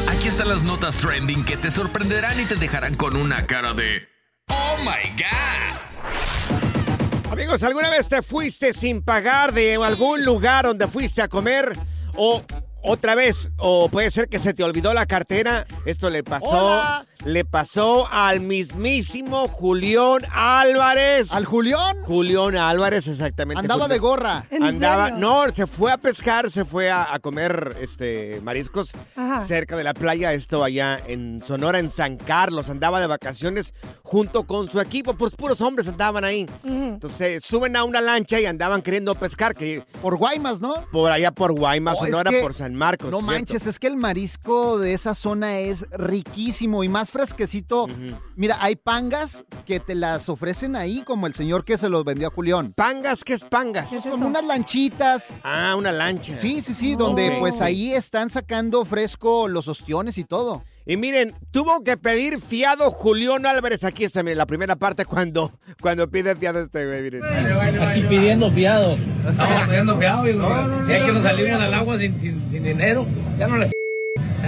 Aquí 0.10 0.28
están 0.28 0.50
las 0.50 0.63
notas 0.63 0.97
trending 0.97 1.45
que 1.45 1.56
te 1.56 1.71
sorprenderán 1.71 2.38
y 2.38 2.43
te 2.45 2.58
dejarán 2.58 2.95
con 2.95 3.15
una 3.15 3.47
cara 3.47 3.73
de 3.73 4.02
Oh 4.50 4.76
my 4.80 5.10
God. 5.15 7.32
Amigos, 7.32 7.63
¿alguna 7.63 7.89
vez 7.89 8.10
te 8.10 8.21
fuiste 8.21 8.73
sin 8.73 9.02
pagar 9.02 9.54
de 9.54 9.76
algún 9.76 10.26
lugar 10.26 10.65
donde 10.65 10.86
fuiste 10.88 11.21
a 11.21 11.30
comer? 11.30 11.71
O 12.15 12.43
otra 12.88 13.15
vez, 13.15 13.52
o 13.58 13.89
puede 13.89 14.10
ser 14.12 14.30
que 14.30 14.39
se 14.39 14.54
te 14.54 14.63
olvidó 14.63 14.93
la 14.93 15.06
cartera. 15.06 15.65
Esto 15.86 16.10
le 16.10 16.23
pasó. 16.23 17.06
Le 17.25 17.43
pasó 17.43 18.08
al 18.10 18.39
mismísimo 18.41 19.47
Julián 19.47 20.19
Álvarez. 20.32 21.32
¿Al 21.34 21.45
Julián? 21.45 21.97
Julián 22.03 22.56
Álvarez, 22.56 23.08
exactamente. 23.08 23.60
Andaba 23.60 23.86
Julián- 23.86 23.89
de 23.89 23.99
gorra. 23.99 24.45
¿En 24.49 24.63
Andaba, 24.63 25.06
serio? 25.10 25.19
no, 25.19 25.43
se 25.53 25.67
fue 25.67 25.91
a 25.91 25.97
pescar, 25.97 26.49
se 26.51 26.63
fue 26.63 26.89
a, 26.91 27.13
a 27.13 27.19
comer 27.19 27.75
este 27.82 28.39
mariscos 28.43 28.91
Ajá. 29.15 29.41
cerca 29.41 29.75
de 29.75 29.84
la 29.84 29.93
playa, 29.93 30.32
esto 30.34 30.63
allá 30.63 30.99
en 31.08 31.41
Sonora, 31.43 31.80
en 31.80 31.91
San 31.91 32.17
Carlos. 32.17 32.69
Andaba 32.69 32.99
de 33.01 33.08
vacaciones 33.08 33.73
junto 34.03 34.45
con 34.45 34.69
su 34.69 34.80
equipo, 34.80 35.15
pues 35.15 35.34
puros 35.36 35.60
hombres 35.62 35.88
andaban 35.88 36.23
ahí. 36.23 36.45
Entonces 36.63 37.43
suben 37.43 37.75
a 37.75 37.84
una 37.84 37.99
lancha 37.99 38.39
y 38.39 38.45
andaban 38.45 38.82
queriendo 38.82 39.15
pescar, 39.15 39.53
que 39.56 39.84
Por 40.01 40.17
Guaymas, 40.17 40.62
¿no? 40.62 40.73
por 40.91 41.12
allá 41.12 41.32
por 41.32 41.51
Guaymas, 41.53 41.97
Oh, 41.99 42.06
es 42.06 42.12
Sonora, 42.12 42.32
que- 42.32 42.41
por 42.41 42.53
San 42.53 42.75
Marcos. 42.75 43.10
No 43.12 43.17
¿cierto? 43.19 43.32
manches, 43.34 43.65
es 43.67 43.80
que 43.80 43.88
el 43.88 43.97
marisco 43.97 44.77
de 44.80 44.93
esa 44.93 45.13
zona 45.15 45.58
es 45.60 45.88
riquísimo 45.91 46.84
y 46.84 46.89
más 46.89 47.07
fresquecito. 47.10 47.88
Mira, 48.36 48.58
hay 48.60 48.76
pangas 48.76 49.46
que 49.65 49.80
te 49.80 49.96
las 49.96 50.30
ofrecen 50.30 50.76
ahí, 50.76 51.02
como 51.04 51.28
el 51.28 51.34
señor 51.34 51.65
que 51.65 51.78
se 51.78 51.89
los 51.89 52.04
vendió 52.04 52.28
a 52.28 52.32
Julián. 52.32 52.74
¿Pangas? 52.74 53.24
¿Qué 53.24 53.34
es 53.34 53.43
pangas? 53.43 53.93
Es 53.93 54.04
como 54.04 54.28
unas 54.28 54.46
lanchitas. 54.46 55.38
Ah, 55.43 55.76
una 55.78 55.91
lancha. 55.91 56.38
Sí, 56.38 56.62
sí, 56.62 56.74
sí, 56.74 56.96
donde 56.96 57.36
pues 57.39 57.62
ahí 57.62 57.93
están 57.93 58.30
sacando 58.30 58.86
fresco 58.86 59.48
los 59.48 59.67
ostiones 59.67 60.17
y 60.17 60.24
todo. 60.24 60.63
Y 60.86 60.96
miren, 60.96 61.36
tuvo 61.52 61.84
que 61.84 61.98
pedir 61.98 62.39
fiado 62.39 62.91
Julián 62.91 63.46
Álvarez. 63.46 63.84
Aquí 63.84 64.06
está, 64.06 64.24
miren, 64.24 64.38
la 64.38 64.46
primera 64.46 64.78
parte 64.78 65.04
cuando, 65.04 65.52
cuando 65.82 66.10
pide 66.10 66.36
fiado 66.36 66.62
este 66.62 66.86
güey, 66.86 67.02
miren. 67.02 67.24
Aquí 67.24 68.02
pidiendo 68.08 68.50
fiado. 68.50 68.98
Estamos 69.30 69.67
pidiendo 69.67 69.98
fiado, 69.98 70.24
digo. 70.24 70.48
si 70.86 70.93
hay 70.93 71.06
que 71.06 71.12
nos 71.12 71.24
salimos 71.24 71.62
al 71.62 71.74
agua 71.74 71.98
sin, 71.98 72.20
sin, 72.22 72.50
sin 72.50 72.63
dinero, 72.63 73.06
ya 73.38 73.48
no 73.48 73.58
le. 73.58 73.67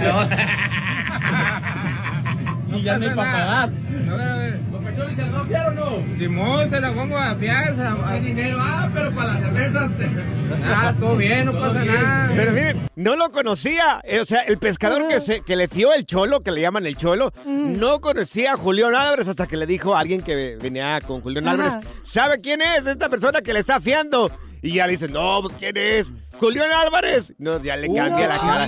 y 2.78 2.82
ya 2.82 2.98
no 2.98 3.08
hay 3.08 3.14
para 3.14 3.32
pagar. 3.32 3.70
A 4.10 4.14
ver, 4.16 4.28
a 4.28 4.36
ver. 4.36 4.60
¿Los 4.70 4.84
cachones 4.84 5.16
se 5.16 5.22
las 5.22 5.34
va 5.34 5.40
a 5.40 5.44
fiar 5.44 5.68
o 5.68 5.72
no? 5.72 6.18
Simón, 6.18 6.70
se 6.70 6.80
las 6.80 6.96
vamos 6.96 7.20
a 7.20 7.34
fiar. 7.36 7.70
Se 7.76 7.82
las... 7.84 7.98
Hay 8.06 8.20
dinero, 8.20 8.56
ah, 8.60 8.88
pero 8.94 9.14
para 9.14 9.34
la 9.34 9.40
cerveza. 9.40 9.90
Ah, 10.64 10.94
todo 10.98 11.16
bien, 11.16 11.46
no 11.46 11.52
pasa 11.52 11.84
nada. 11.84 12.30
Pero 12.34 12.52
miren, 12.52 12.88
no 12.96 13.16
lo 13.16 13.30
conocía. 13.30 14.00
Eh, 14.04 14.20
O 14.20 14.24
sea, 14.24 14.40
el 14.42 14.58
pescador 14.58 15.08
que, 15.08 15.20
se, 15.20 15.40
que 15.42 15.56
le 15.56 15.68
fió 15.68 15.92
el 15.92 16.04
cholo, 16.06 16.40
que 16.40 16.50
le 16.50 16.60
llaman 16.60 16.86
el 16.86 16.96
cholo, 16.96 17.32
no 17.46 18.00
conocía 18.00 18.52
a 18.52 18.56
Julián 18.56 18.94
Álvarez 18.94 19.28
hasta 19.28 19.46
que 19.46 19.56
le 19.56 19.66
dijo 19.66 19.94
a 19.94 20.00
alguien 20.00 20.22
que 20.22 20.56
venía 20.60 21.00
con 21.06 21.20
Julián. 21.20 21.48
Álvarez, 21.48 21.74
¿sabe 22.02 22.40
quién 22.40 22.62
es 22.62 22.86
esta 22.86 23.08
persona 23.08 23.40
que 23.42 23.52
le 23.52 23.60
está 23.60 23.80
fiando? 23.80 24.30
Y 24.62 24.72
ya 24.74 24.86
le 24.86 24.92
dicen, 24.92 25.12
no, 25.12 25.40
pues 25.42 25.54
¿quién 25.58 25.76
es? 25.76 26.12
Julián 26.38 26.70
Álvarez. 26.72 27.34
No, 27.38 27.62
ya 27.62 27.76
le 27.76 27.86
cambia 27.92 28.28
la 28.28 28.36
cara. 28.38 28.66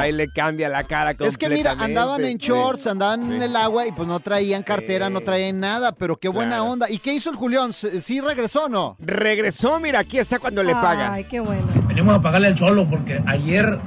Ahí 0.00 0.12
le 0.12 0.28
cambia 0.28 0.68
la 0.68 0.84
cara 0.84 1.14
Es 1.20 1.36
que 1.38 1.48
mira, 1.48 1.72
andaban 1.78 2.24
en 2.24 2.36
shorts, 2.38 2.86
andaban 2.86 3.32
en 3.32 3.42
el 3.42 3.56
agua 3.56 3.86
y 3.86 3.92
pues 3.92 4.06
no 4.08 4.20
traían 4.20 4.62
cartera, 4.62 5.10
no 5.10 5.20
traían 5.20 5.60
nada, 5.60 5.92
pero 5.92 6.18
qué 6.18 6.28
buena 6.28 6.56
Claro. 6.56 6.64
onda. 6.72 6.90
¿Y 6.90 6.98
qué 6.98 7.12
hizo 7.14 7.30
el 7.30 7.36
Julián? 7.36 7.72
¿Sí 7.72 8.20
regresó 8.20 8.64
o 8.64 8.68
no? 8.68 8.96
Regresó, 9.00 9.80
mira, 9.80 10.00
aquí 10.00 10.18
está 10.18 10.38
cuando 10.38 10.62
le 10.62 10.72
paga. 10.74 11.12
Ay, 11.14 11.24
qué 11.24 11.40
bueno. 11.40 11.66
Venimos 11.88 12.14
a 12.16 12.22
pagarle 12.22 12.48
el 12.48 12.58
solo 12.58 12.86
porque 12.88 13.22
ayer, 13.26 13.78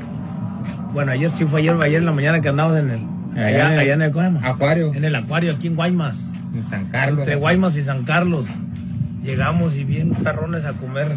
bueno, 0.91 1.11
ayer 1.11 1.31
sí 1.31 1.45
fue 1.45 1.61
ayer, 1.61 1.75
ayer 1.83 1.99
en 1.99 2.05
la 2.05 2.11
mañana 2.13 2.41
que 2.41 2.49
andamos 2.49 2.77
en 2.77 2.89
el, 2.89 3.39
allá, 3.43 3.67
allá 3.79 3.93
en 3.93 4.01
el 4.03 4.11
¿cómo 4.11 4.25
se 4.27 4.31
llama? 4.33 4.47
acuario. 4.47 4.93
En 4.93 5.05
el 5.05 5.15
acuario 5.15 5.53
aquí 5.53 5.67
en 5.67 5.75
Guaymas. 5.75 6.29
En 6.53 6.63
San 6.63 6.85
Carlos. 6.89 7.19
Entre 7.19 7.35
Guaymas 7.35 7.75
y 7.75 7.83
San 7.83 8.03
Carlos. 8.03 8.45
Llegamos 9.23 9.73
y 9.75 9.83
bien 9.85 10.11
perrones 10.15 10.65
a 10.65 10.73
comer, 10.73 11.15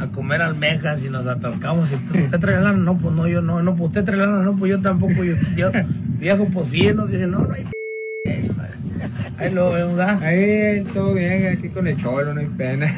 a 0.00 0.06
comer 0.08 0.40
almejas 0.40 1.02
y 1.02 1.10
nos 1.10 1.26
atascamos. 1.26 1.90
Y, 1.92 2.18
¿Usted 2.22 2.40
trae 2.40 2.60
lana? 2.60 2.72
No, 2.72 2.96
pues 2.96 3.14
no, 3.14 3.28
yo 3.28 3.42
no, 3.42 3.62
no, 3.62 3.76
pues 3.76 3.88
usted 3.88 4.04
trae 4.04 4.18
lana, 4.18 4.42
no, 4.42 4.56
pues 4.56 4.70
yo 4.70 4.80
tampoco. 4.80 5.22
Yo, 5.22 5.34
yo 5.56 5.70
viejo, 6.18 6.46
pues 6.52 6.68
sí, 6.70 6.90
nos 6.94 7.10
dice, 7.10 7.26
no, 7.26 7.40
no 7.40 7.54
hay 7.54 7.66
Ahí 9.38 9.50
lo 9.52 9.72
vemos, 9.72 9.98
¿ah? 9.98 10.18
Ahí, 10.22 10.84
todo 10.92 11.14
bien, 11.14 11.56
aquí 11.56 11.70
con 11.70 11.86
el 11.86 11.96
cholo, 11.96 12.34
no 12.34 12.40
hay 12.40 12.46
pena. 12.46 12.92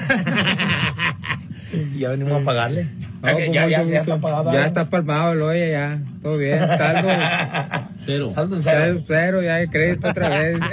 Y 1.72 1.98
ya 2.00 2.10
venimos 2.10 2.42
a 2.42 2.44
pagarle. 2.44 2.88
No, 3.22 3.28
Ya 3.28 3.34
con 3.34 3.54
ya, 3.54 3.68
ya, 3.68 3.82
ya 3.84 4.00
está 4.00 4.16
pagado. 4.18 4.52
Ya 4.52 4.64
¿eh? 4.64 4.66
está 4.66 4.90
palmado 4.90 5.32
el 5.34 5.42
hoyo, 5.42 5.66
ya. 5.66 6.00
Todo 6.20 6.38
bien. 6.38 6.58
Saldo. 6.58 7.08
Cero. 8.06 8.30
Saldo 8.34 8.60
cero. 8.60 8.80
cero. 8.80 9.04
Cero, 9.06 9.42
ya 9.42 9.54
hay 9.56 9.68
crédito 9.68 10.08
otra 10.08 10.28
vez. 10.28 10.58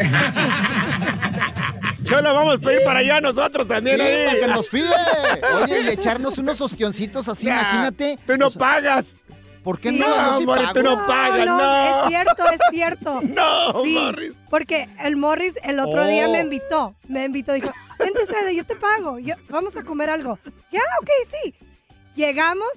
Cholo, 2.09 2.33
vamos 2.33 2.55
a 2.55 2.57
pedir 2.57 2.83
para 2.83 2.99
allá 2.99 3.21
nosotros 3.21 3.67
también. 3.67 3.97
Sí, 3.97 4.01
ahí. 4.03 4.25
para 4.27 4.39
que 4.39 4.47
nos 4.47 4.69
fíe. 4.69 4.83
Oye, 5.63 5.81
y 5.81 5.87
echarnos 5.89 6.37
unos 6.37 6.59
ostioncitos 6.61 7.27
así, 7.29 7.45
Ya, 7.47 7.59
imagínate. 7.61 8.17
Tú 8.25 8.37
no 8.37 8.49
pagas. 8.51 9.15
¿Por 9.63 9.77
qué 9.79 9.89
Sí. 9.89 9.99
no? 9.99 10.39
No, 10.39 10.45
pago. 10.55 10.73
tú 10.73 10.81
no 10.83 11.05
pagas, 11.05 11.45
no. 11.45 12.03
Es 12.03 12.07
cierto, 12.07 12.49
es 12.49 12.59
cierto. 12.71 13.21
No, 13.23 13.83
sí, 13.83 13.93
Morris. 13.99 14.31
Porque 14.49 14.87
el 15.03 15.17
Morris 15.17 15.55
el 15.63 15.79
otro 15.79 16.07
día 16.07 16.27
Oh. 16.27 16.31
me 16.31 16.39
invitó. 16.39 16.95
Me 17.07 17.25
invitó, 17.25 17.51
dijo, 17.53 17.71
vente, 17.99 18.25
Sade, 18.25 18.55
yo 18.55 18.63
te 18.65 18.75
pago. 18.75 19.19
yo- 19.19 19.35
vamos 19.49 19.75
a 19.77 19.83
comer 19.83 20.09
algo. 20.09 20.37
Ya, 20.71 20.79
ok, 21.01 21.09
sí. 21.43 21.53
Llegamos. 22.15 22.69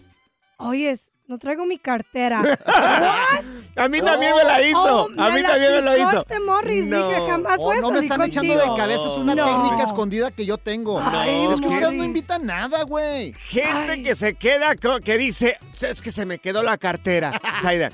Oyes, 0.59 1.12
no 1.33 1.39
traigo 1.39 1.65
mi 1.65 1.79
cartera. 1.79 2.43
A 3.77 3.89
mí 3.89 4.03
también 4.03 4.33
me 4.37 4.45
la 4.45 4.61
hizo. 4.63 5.05
Oh, 5.05 5.09
a 5.17 5.31
mí 5.31 5.41
la 5.41 5.49
también 5.49 5.73
me 5.83 5.91
aplicó 5.91 6.09
hizo. 6.11 6.21
este 6.21 6.41
Morris, 6.41 6.85
dije, 6.91 7.15
jamás 7.27 7.55
Oh, 7.59 7.63
voy 7.63 7.79
a 7.79 7.81
no 7.81 7.91
me 7.91 8.01
están 8.01 8.23
echando 8.23 8.55
de 8.55 8.65
cabeza, 8.77 9.07
es 9.07 9.17
una 9.17 9.35
No. 9.35 9.47
técnica 9.47 9.85
escondida 9.85 10.31
que 10.31 10.45
yo 10.45 10.59
tengo. 10.59 11.01
Ay, 11.03 11.47
es 11.51 11.59
que 11.59 11.67
ustedes 11.69 11.93
no 11.95 12.05
invitan 12.05 12.45
nada, 12.45 12.83
güey. 12.85 13.33
Gente 13.33 14.03
que 14.03 14.15
se 14.15 14.35
queda, 14.35 14.75
que 14.77 15.17
dice, 15.17 15.57
es 15.81 16.03
que 16.03 16.13
se 16.13 16.27
me 16.27 16.39
quedó 16.39 16.63
la 16.63 16.77
cartera. 16.77 17.33
Zaida, 17.63 17.91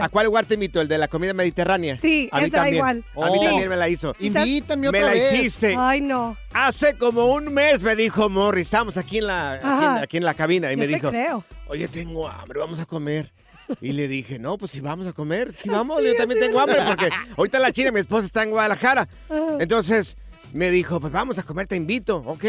¿a 0.00 0.08
cuál 0.08 0.26
lugar 0.26 0.44
te 0.46 0.54
invito? 0.54 0.80
¿El 0.80 0.88
de 0.88 0.98
la 0.98 1.08
comida 1.08 1.32
mediterránea? 1.34 1.96
Sí, 1.96 2.28
a 2.32 2.38
mí 2.38 2.44
esa 2.44 2.56
también. 2.58 2.76
igual. 2.76 3.04
A 3.16 3.30
mí 3.30 3.38
también 3.44 3.68
me 3.68 3.76
la 3.76 3.88
hizo. 3.88 4.14
Invítanme 4.20 4.82
Me 4.82 4.88
otra 4.98 5.00
la 5.02 5.12
vez. 5.12 5.32
hiciste. 5.34 5.74
Ay, 5.78 6.00
no. 6.00 6.36
Hace 6.52 6.94
como 6.94 7.26
un 7.26 7.52
mes 7.52 7.82
me 7.82 7.96
dijo 7.96 8.28
Morris, 8.28 8.66
estábamos 8.68 8.96
aquí 8.96 9.18
en 9.18 9.26
la, 9.28 9.98
aquí 10.02 10.16
en, 10.16 10.22
en 10.22 10.26
la 10.26 10.34
cabina 10.34 10.68
y 10.68 10.76
Yo 10.76 10.78
me 10.78 10.86
te 10.88 10.94
dijo, 10.94 11.08
creo. 11.10 11.44
oye, 11.68 11.88
tengo 11.88 12.28
hambre, 12.28 12.58
vamos 12.60 12.78
a 12.80 12.86
comer. 12.86 13.32
Y 13.80 13.92
le 13.92 14.08
dije, 14.08 14.38
no, 14.40 14.58
pues 14.58 14.72
si 14.72 14.80
vamos 14.80 15.06
a 15.06 15.12
comer, 15.12 15.54
si 15.54 15.68
vamos, 15.68 15.98
Sí, 16.00 16.06
yo 16.08 16.14
también 16.16 16.40
tengo 16.40 16.56
me- 16.56 16.62
hambre 16.72 16.80
porque 16.88 17.08
ahorita 17.36 17.58
la 17.60 17.70
china, 17.72 17.92
mi 17.92 18.00
esposa 18.00 18.26
está 18.26 18.42
en 18.42 18.50
Guadalajara. 18.50 19.08
Entonces 19.60 20.16
me 20.52 20.70
dijo, 20.70 21.00
pues 21.00 21.12
vamos 21.12 21.38
a 21.38 21.42
comer, 21.44 21.66
te 21.68 21.76
invito, 21.76 22.16
ok. 22.26 22.44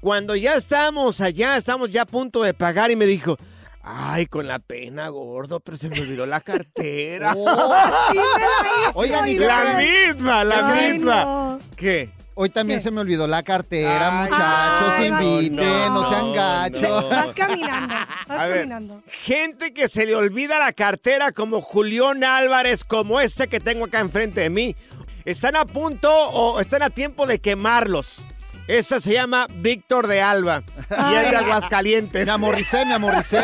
Cuando 0.00 0.34
ya 0.36 0.54
estamos 0.54 1.20
allá, 1.20 1.56
estamos 1.56 1.90
ya 1.90 2.02
a 2.02 2.06
punto 2.06 2.42
de 2.42 2.54
pagar 2.54 2.90
y 2.90 2.96
me 2.96 3.06
dijo, 3.06 3.36
ay, 3.82 4.26
con 4.26 4.46
la 4.46 4.58
pena, 4.58 5.08
gordo, 5.08 5.60
pero 5.60 5.76
se 5.76 5.88
me 5.88 6.00
olvidó 6.00 6.26
la 6.26 6.40
cartera. 6.42 7.34
Oh. 7.36 7.74
Sí, 8.12 8.16
me 8.18 8.22
la 8.22 8.90
hizo, 8.90 8.98
Oigan, 8.98 9.28
y 9.28 9.38
la 9.38 9.78
misma, 9.78 10.44
la 10.44 10.68
Ay, 10.68 10.92
misma. 10.94 11.24
no. 11.24 11.60
¿Qué? 11.76 12.10
Hoy 12.40 12.50
también 12.50 12.78
¿Qué? 12.78 12.84
se 12.84 12.90
me 12.92 13.00
olvidó 13.00 13.26
la 13.26 13.42
cartera, 13.42 14.22
Ay, 14.22 14.30
muchachos. 14.30 14.94
ay, 14.96 15.06
inviten, 15.08 15.56
no, 15.56 16.02
no, 16.02 16.08
sean 16.08 16.26
no. 16.26 16.32
gachos. 16.34 17.10
Vas 17.10 17.34
caminando, 17.34 17.94
vas 18.28 18.38
A 18.40 18.46
ver. 18.46 18.56
caminando. 18.58 19.02
Gente 19.08 19.74
que 19.74 19.88
se 19.88 20.06
le 20.06 20.14
olvida 20.14 20.60
la 20.60 20.72
cartera 20.72 21.32
como 21.32 21.60
Julián 21.60 22.22
Álvarez, 22.22 22.84
como 22.84 23.18
este 23.20 23.48
que 23.48 23.58
tengo 23.58 23.86
acá 23.86 23.98
enfrente 23.98 24.42
de 24.42 24.50
mí. 24.50 24.76
Están 25.24 25.56
a 25.56 25.64
punto 25.64 26.10
o 26.12 26.60
están 26.60 26.82
a 26.82 26.90
tiempo 26.90 27.26
de 27.26 27.40
quemarlos. 27.40 28.22
Esta 28.68 29.00
se 29.00 29.14
llama 29.14 29.46
Víctor 29.62 30.06
de 30.06 30.20
Alba 30.20 30.62
y 30.90 31.14
es 31.14 31.30
de 31.30 31.36
Aguascalientes. 31.38 32.26
Me 32.26 32.32
amorricé, 32.32 32.84
me 32.84 32.92
amorricé. 32.92 33.40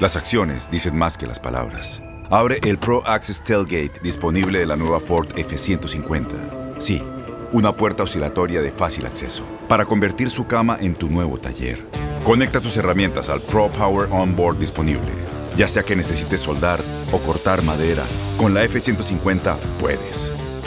Las 0.00 0.16
acciones 0.16 0.68
dicen 0.68 0.96
más 0.96 1.16
que 1.16 1.28
las 1.28 1.38
palabras. 1.38 2.02
Abre 2.30 2.58
el 2.64 2.76
Pro 2.76 3.06
Access 3.06 3.44
Tailgate 3.44 4.00
disponible 4.02 4.58
de 4.58 4.66
la 4.66 4.74
nueva 4.74 4.98
Ford 4.98 5.28
F-150. 5.36 6.26
Sí, 6.78 7.00
una 7.52 7.76
puerta 7.76 8.02
oscilatoria 8.02 8.60
de 8.60 8.72
fácil 8.72 9.06
acceso 9.06 9.44
para 9.68 9.84
convertir 9.84 10.28
su 10.28 10.48
cama 10.48 10.78
en 10.80 10.96
tu 10.96 11.08
nuevo 11.08 11.38
taller. 11.38 11.84
Conecta 12.24 12.60
tus 12.60 12.76
herramientas 12.76 13.28
al 13.28 13.40
Pro 13.40 13.70
Power 13.70 14.08
Onboard 14.10 14.58
disponible. 14.58 15.12
Ya 15.56 15.68
sea 15.68 15.84
que 15.84 15.94
necesites 15.94 16.40
soldar 16.40 16.80
o 17.12 17.18
cortar 17.18 17.62
madera, 17.62 18.02
con 18.36 18.52
la 18.52 18.64
F-150 18.64 19.56
puedes. 19.80 20.32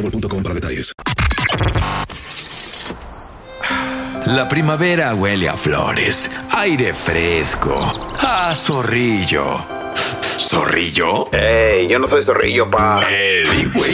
boostmobile.com 0.00 0.42
para 0.42 0.54
detalles. 0.54 0.92
La 4.26 4.46
primavera 4.48 5.14
huele 5.14 5.48
a 5.48 5.56
flores, 5.56 6.30
aire 6.50 6.92
fresco, 6.92 7.74
a 8.20 8.54
zorrillo. 8.54 9.64
¿Zorrillo? 10.38 11.30
¡Ey! 11.32 11.88
Yo 11.88 11.98
no 11.98 12.06
soy 12.06 12.22
zorrillo, 12.22 12.70
pa. 12.70 13.02
El 13.10 13.46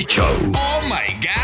Show. 0.07 0.27
Oh 0.55 0.81
my 0.83 1.15
God. 1.21 1.44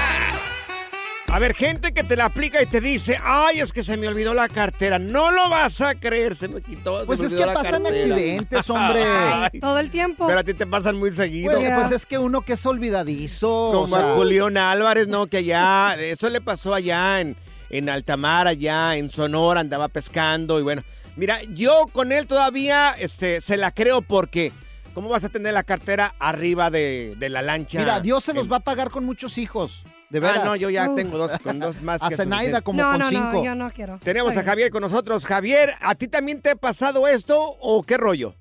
A 1.32 1.38
ver, 1.38 1.54
gente 1.54 1.92
que 1.92 2.02
te 2.02 2.16
la 2.16 2.24
aplica 2.24 2.60
y 2.60 2.66
te 2.66 2.80
dice, 2.80 3.16
ay, 3.22 3.60
es 3.60 3.72
que 3.72 3.84
se 3.84 3.96
me 3.96 4.08
olvidó 4.08 4.34
la 4.34 4.48
cartera. 4.48 4.98
No 4.98 5.30
lo 5.30 5.48
vas 5.48 5.80
a 5.80 5.94
creer, 5.94 6.34
se 6.34 6.48
me 6.48 6.60
quitó. 6.60 7.00
se 7.00 7.06
Pues 7.06 7.20
me 7.20 7.26
es 7.26 7.34
que 7.34 7.46
pasan 7.46 7.84
cartera. 7.84 7.88
accidentes, 7.88 8.68
hombre. 8.70 9.04
Ay, 9.04 9.60
Todo 9.60 9.78
el 9.78 9.90
tiempo. 9.90 10.26
pero 10.26 10.40
a 10.40 10.44
ti 10.44 10.54
te 10.54 10.66
pasan 10.66 10.96
muy 10.98 11.12
seguido. 11.12 11.56
Güey, 11.56 11.72
pues 11.72 11.92
es 11.92 12.04
que 12.04 12.18
uno 12.18 12.40
que 12.40 12.54
es 12.54 12.66
olvidadizo. 12.66 13.48
o 13.70 13.72
Como 13.82 13.96
sea, 13.96 14.12
a 14.12 14.16
Julián 14.16 14.56
Álvarez, 14.56 15.06
¿no? 15.06 15.28
Que 15.28 15.36
allá, 15.38 15.94
eso 16.00 16.28
le 16.30 16.40
pasó 16.40 16.74
allá 16.74 17.20
en, 17.20 17.36
en 17.70 17.88
Altamar, 17.88 18.48
allá 18.48 18.96
en 18.96 19.08
Sonora, 19.08 19.60
andaba 19.60 19.86
pescando 19.86 20.58
y 20.58 20.62
bueno. 20.64 20.82
Mira, 21.14 21.38
yo 21.54 21.86
con 21.92 22.10
él 22.10 22.26
todavía 22.26 22.96
este, 22.98 23.40
se 23.40 23.56
la 23.56 23.70
creo 23.70 24.02
porque, 24.02 24.50
¿cómo 24.94 25.08
vas 25.08 25.22
a 25.24 25.28
tener 25.28 25.54
la 25.54 25.62
cartera 25.62 26.12
arriba 26.18 26.70
de, 26.70 27.14
de 27.18 27.28
la 27.28 27.40
lancha? 27.40 27.78
Mira, 27.78 28.00
Dios 28.00 28.24
se 28.24 28.34
los 28.34 28.50
va 28.50 28.56
a 28.56 28.60
pagar 28.60 28.90
con 28.90 29.04
muchos 29.04 29.38
hijos. 29.38 29.84
De 30.10 30.20
veras. 30.20 30.40
Ah, 30.42 30.44
no, 30.44 30.56
yo 30.56 30.70
ya 30.70 30.88
Uf. 30.90 30.96
tengo 30.96 31.16
dos, 31.18 31.30
con 31.42 31.58
dos 31.58 31.80
más 31.82 32.02
A 32.02 32.10
Zenaida 32.10 32.60
como 32.60 32.82
no, 32.82 32.90
con 32.90 32.98
no, 32.98 33.08
cinco. 33.08 33.32
no, 33.32 33.44
yo 33.44 33.54
no 33.54 33.70
quiero. 33.70 33.98
Tenemos 34.02 34.36
a. 34.36 34.42
Javier 34.42 34.70
con 34.70 34.82
nosotros. 34.82 35.24
Javier, 35.24 35.74
¿a 35.80 35.94
ti 35.94 36.08
también 36.08 36.42
te 36.42 36.50
ha 36.50 36.56
pasado 36.56 37.06
esto 37.08 37.40
o 37.60 37.82
qué 37.84 37.96
rollo? 37.96 38.34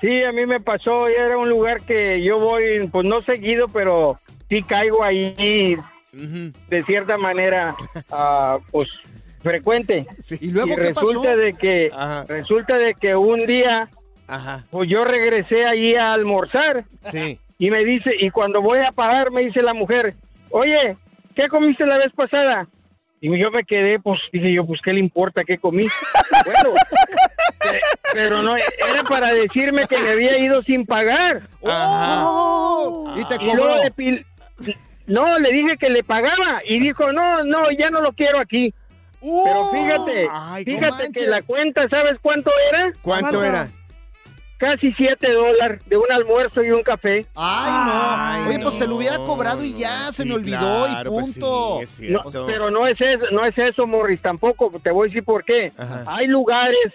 Sí, 0.00 0.22
a 0.22 0.32
mí 0.32 0.44
me 0.44 0.60
pasó, 0.60 1.08
y 1.08 1.14
era 1.14 1.38
un 1.38 1.48
lugar 1.48 1.80
que 1.80 2.22
yo 2.22 2.38
voy, 2.38 2.86
pues 2.88 3.06
no 3.06 3.22
seguido, 3.22 3.68
pero 3.68 4.18
sí 4.50 4.62
caigo 4.62 5.02
ahí 5.02 5.76
de 6.12 6.84
cierta 6.84 7.16
manera, 7.16 7.74
ah, 8.10 8.58
pues 8.70 8.88
frecuente. 9.42 10.04
¿Y 10.40 10.50
luego 10.50 10.68
y 10.72 10.76
qué 10.76 10.92
pasó? 10.94 11.06
resulta 11.08 11.36
de 11.36 11.54
que 11.54 11.90
resulta 12.28 12.76
de 12.78 12.94
que 12.94 13.16
un 13.16 13.46
día, 13.46 13.88
Ajá. 14.28 14.64
pues 14.70 14.90
yo 14.90 15.04
regresé 15.04 15.64
allí 15.64 15.94
a 15.96 16.12
almorzar 16.12 16.84
Sí. 17.10 17.38
y 17.58 17.70
me 17.70 17.84
dice 17.84 18.10
y 18.18 18.30
cuando 18.30 18.60
voy 18.60 18.80
a 18.80 18.92
pagar 18.92 19.30
me 19.30 19.42
dice 19.42 19.62
la 19.62 19.74
mujer, 19.74 20.14
oye, 20.58 20.96
¿qué 21.34 21.48
comiste 21.48 21.84
la 21.84 21.98
vez 21.98 22.12
pasada? 22.14 22.66
Y 23.20 23.38
yo 23.38 23.50
me 23.50 23.64
quedé, 23.64 23.98
pues 23.98 24.20
dije 24.32 24.52
yo, 24.52 24.66
pues 24.66 24.80
qué 24.84 24.92
le 24.92 25.00
importa 25.00 25.42
qué 25.44 25.58
comí. 25.58 25.84
bueno, 26.44 26.74
pe- 27.58 27.80
pero 28.12 28.42
no 28.42 28.54
era 28.56 29.02
para 29.08 29.34
decirme 29.34 29.86
que 29.88 29.98
me 29.98 30.10
había 30.12 30.38
ido 30.38 30.60
sin 30.62 30.84
pagar. 30.84 31.40
Oh, 31.62 33.14
y 33.16 33.24
te 33.24 33.34
Y 33.42 33.46
luego 33.54 33.60
cobró. 33.62 33.82
le 33.84 33.92
pil- 33.92 34.24
no, 35.06 35.38
le 35.38 35.52
dije 35.52 35.76
que 35.78 35.88
le 35.90 36.04
pagaba 36.04 36.60
y 36.66 36.78
dijo, 36.80 37.12
no, 37.12 37.42
no, 37.44 37.70
ya 37.78 37.90
no 37.90 38.00
lo 38.00 38.12
quiero 38.12 38.38
aquí. 38.40 38.72
Pero 39.20 39.64
fíjate, 39.72 40.28
Ay, 40.30 40.64
no 40.66 40.72
fíjate 40.74 41.12
que 41.12 41.26
la 41.26 41.40
cuenta, 41.42 41.88
¿sabes 41.88 42.18
cuánto 42.20 42.50
era? 42.72 42.92
¿Cuánto 43.02 43.42
era? 43.42 43.68
Casi 44.58 44.92
siete 44.92 45.32
dólares 45.32 45.80
de 45.86 45.96
un 45.96 46.10
almuerzo 46.10 46.62
y 46.62 46.70
un 46.70 46.82
café. 46.82 47.26
Ay, 47.34 48.42
no. 48.44 48.48
Oye, 48.48 48.58
pues 48.60 48.74
se 48.74 48.86
lo 48.86 48.96
hubiera 48.96 49.16
cobrado 49.18 49.62
y 49.64 49.74
ya, 49.76 50.12
se 50.12 50.24
me 50.24 50.34
olvidó 50.34 50.86
claro, 50.86 51.10
y 51.10 51.14
pues 51.14 51.32
punto. 51.34 51.80
sí, 51.86 52.08
No, 52.10 52.22
pero 52.46 52.70
no 52.70 52.86
es 52.86 52.98
eso, 53.00 53.24
no 53.32 53.44
es 53.44 53.56
eso, 53.58 53.86
Morris, 53.86 54.22
tampoco. 54.22 54.70
Te 54.82 54.90
voy 54.90 55.06
a 55.06 55.08
decir 55.08 55.24
por 55.24 55.44
qué. 55.44 55.72
Ajá. 55.76 56.04
Hay 56.06 56.28
lugares 56.28 56.92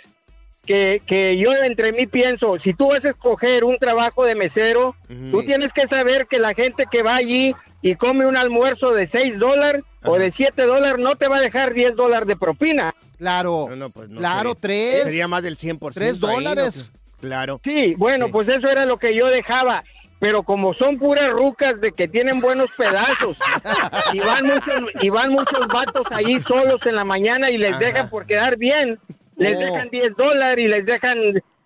que, 0.66 1.02
que 1.08 1.38
yo 1.38 1.52
entre 1.54 1.92
mí 1.92 2.08
pienso, 2.08 2.58
si 2.64 2.74
tú 2.74 2.90
vas 2.90 3.04
a 3.04 3.10
escoger 3.10 3.64
un 3.64 3.78
trabajo 3.78 4.24
de 4.24 4.36
mesero, 4.36 4.96
tú 5.32 5.44
tienes 5.44 5.74
que 5.74 5.88
saber 5.88 6.28
que 6.28 6.40
la 6.40 6.54
gente 6.54 6.86
que 6.92 7.02
va 7.04 7.16
allí 7.16 7.54
y 7.82 7.96
come 7.96 8.26
un 8.26 8.38
almuerzo 8.38 8.92
de 8.92 9.08
6 9.10 9.40
dólares 9.40 9.84
o 10.04 10.18
de 10.18 10.32
7 10.32 10.62
dólares 10.64 10.98
no 11.00 11.16
te 11.16 11.28
va 11.28 11.38
a 11.38 11.42
dejar 11.42 11.74
10 11.74 11.96
dólares 11.96 12.28
de 12.28 12.36
propina. 12.36 12.94
Claro, 13.18 13.68
No, 13.70 13.76
no, 13.76 13.90
pues 13.90 14.10
no 14.10 14.20
claro, 14.20 14.52
sería- 14.52 14.62
tres. 14.62 15.04
Sería 15.04 15.28
más 15.28 15.44
del 15.44 15.58
100%. 15.58 15.94
Tres 15.94 16.14
ahí, 16.14 16.20
¿no? 16.22 16.30
dólares. 16.32 16.92
Pues, 17.20 17.30
claro. 17.30 17.60
Sí, 17.64 17.96
bueno, 17.98 18.28
Sí. 18.28 18.32
pues 18.32 18.48
eso 18.50 18.70
era 18.70 18.86
lo 18.86 18.98
que 18.98 19.16
yo 19.16 19.28
dejaba. 19.28 19.84
pero 20.22 20.44
como 20.44 20.74
son 20.74 20.98
puras 21.00 21.32
rucas 21.32 21.80
de 21.80 21.94
que 21.94 22.10
tienen 22.10 22.42
buenos 22.42 22.70
pedazos 22.78 23.38
y 24.14 24.20
van 24.20 24.44
muchos, 24.48 24.82
y 25.02 25.10
van 25.10 25.32
muchos 25.32 25.66
vatos 25.70 26.06
ahí 26.12 26.42
solos 26.42 26.86
en 26.86 26.96
la 26.96 27.06
mañana 27.06 27.50
y 27.50 27.58
les 27.58 27.70
Ajá. 27.72 27.80
dejan 27.80 28.10
por 28.10 28.26
quedar 28.26 28.58
bien, 28.58 29.00
les 29.38 29.56
Oh. 29.56 29.60
dejan 29.62 29.88
10 29.90 30.14
dólares 30.18 30.66
y 30.66 30.68
les 30.68 30.86
dejan 30.86 31.18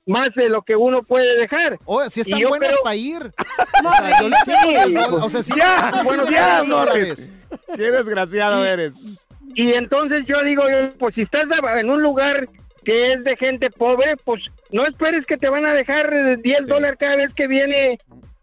más 0.06 0.36
de 0.36 0.50
lo 0.50 0.62
que 0.62 0.76
uno 0.76 1.02
puede 1.02 1.36
dejar. 1.36 1.80
Oye, 1.86 2.12
si 2.12 2.22
están 2.22 2.42
buenas 2.48 2.70
creo- 2.70 2.84
para 2.84 2.96
ir. 2.96 3.32
O 3.84 3.90
sea, 3.96 4.22
yo 4.22 4.30
les 4.30 4.46
dejo 4.46 4.72
las 4.72 4.94
dólares. 4.94 5.20
O 5.24 5.30
sea, 5.30 5.42
si 5.44 5.58
Ya, 5.58 5.76
están 5.90 6.06
bueno, 6.06 6.22
así 6.24 6.34
de 6.34 6.40
ya, 6.40 6.64
dólares. 6.64 7.32
Qué 7.76 7.92
desgraciado 7.92 8.66
eres. 8.66 9.26
Y 9.56 9.74
entonces 9.74 10.26
yo 10.28 10.44
digo, 10.44 10.64
yo, 10.70 10.90
pues 11.00 11.16
si 11.16 11.24
estás 11.24 11.46
en 11.80 11.90
un 11.90 12.04
lugar 12.04 12.48
que 12.84 13.14
es 13.14 13.24
de 13.24 13.36
gente 13.36 13.70
pobre, 13.70 14.16
pues 14.24 14.44
no 14.72 14.86
esperes 14.86 15.26
que 15.26 15.38
te 15.38 15.50
van 15.50 15.66
a 15.66 15.74
dejar 15.74 16.14
eh, 16.14 16.38
10 16.38 16.68
dólares 16.68 16.98
cada 17.00 17.16
vez 17.16 17.34
que 17.34 17.48
viene. 17.48 17.98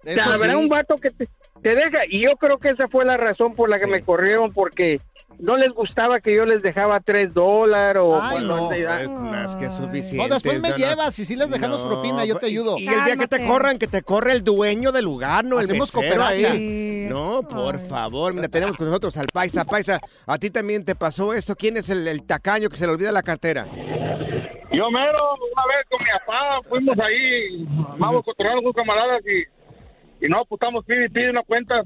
Eso 0.05 0.31
Habrá 0.31 0.50
sí. 0.50 0.57
un 0.57 0.68
vato 0.68 0.96
que 0.96 1.11
te, 1.11 1.29
te 1.62 1.74
deja. 1.74 2.00
Y 2.09 2.22
yo 2.22 2.37
creo 2.37 2.59
que 2.59 2.70
esa 2.70 2.88
fue 2.88 3.05
la 3.05 3.16
razón 3.16 3.55
por 3.55 3.68
la 3.68 3.79
que 3.79 3.87
me 3.87 4.03
corrieron, 4.03 4.53
porque 4.53 5.00
no 5.38 5.57
les 5.57 5.73
gustaba 5.73 6.21
que 6.21 6.35
yo 6.35 6.45
les 6.45 6.62
dejaba 6.62 7.01
3 7.01 7.33
dólares 7.33 8.03
o 8.05 8.21
Ay, 8.21 8.31
cuando 8.33 8.57
no. 8.57 8.73
Es 8.73 9.11
más 9.12 9.57
que 9.57 9.71
suficiente. 9.71 10.16
No, 10.29 10.35
después 10.35 10.61
me 10.61 10.71
no, 10.71 10.77
llevas 10.77 11.19
y 11.19 11.25
si 11.25 11.37
les 11.37 11.51
dejamos 11.51 11.81
No, 11.81 11.88
propina, 11.88 12.25
yo 12.25 12.37
te 12.37 12.47
ayudo. 12.47 12.77
Y 12.79 12.88
el 12.88 13.05
día 13.05 13.16
que 13.16 13.27
te 13.27 13.47
corran, 13.47 13.79
que 13.79 13.87
te 13.87 14.03
corre 14.03 14.33
el 14.33 14.45
dueño 14.45 14.93
del 14.93 15.05
lugar, 15.05 15.45
no 15.45 15.59
Hacemos 15.59 15.95
el 15.95 16.01
mesero 16.01 16.16
cooperacha. 16.23 16.53
ahí. 16.53 17.07
No, 17.09 17.43
por 17.43 17.79
favor. 17.79 18.35
Mira, 18.35 18.49
tenemos 18.49 18.77
con 18.77 18.87
nosotros 18.87 19.16
al 19.16 19.27
Paisa. 19.33 19.64
Paisa, 19.64 20.01
a 20.27 20.38
ti 20.38 20.51
también 20.51 20.85
te 20.85 20.95
pasó 20.95 21.33
esto. 21.33 21.57
¿Quién 21.57 21.77
es 21.77 21.88
el, 21.90 22.07
el 22.07 22.23
tacaño 22.25 22.69
que 22.69 22.77
se 22.77 22.87
le 22.87 22.93
olvida 22.93 23.11
la 23.12 23.23
cartera? 23.23 23.66
Yo 24.73 24.90
mero, 24.90 25.35
una 25.35 25.66
vez 25.66 25.87
con 25.90 25.99
mi 25.99 26.11
papá, 26.19 26.61
fuimos 26.69 26.97
ahí, 27.01 27.66
vamos 27.99 28.23
cotorreando 28.25 28.62
con 28.62 28.73
camaradas 28.73 29.21
y, 29.27 30.25
y 30.25 30.29
no, 30.29 30.45
pues 30.45 30.59
estamos 30.61 30.85
pide 30.85 31.07
y 31.07 31.09
pide 31.09 31.31
una 31.31 31.43
cuenta. 31.43 31.83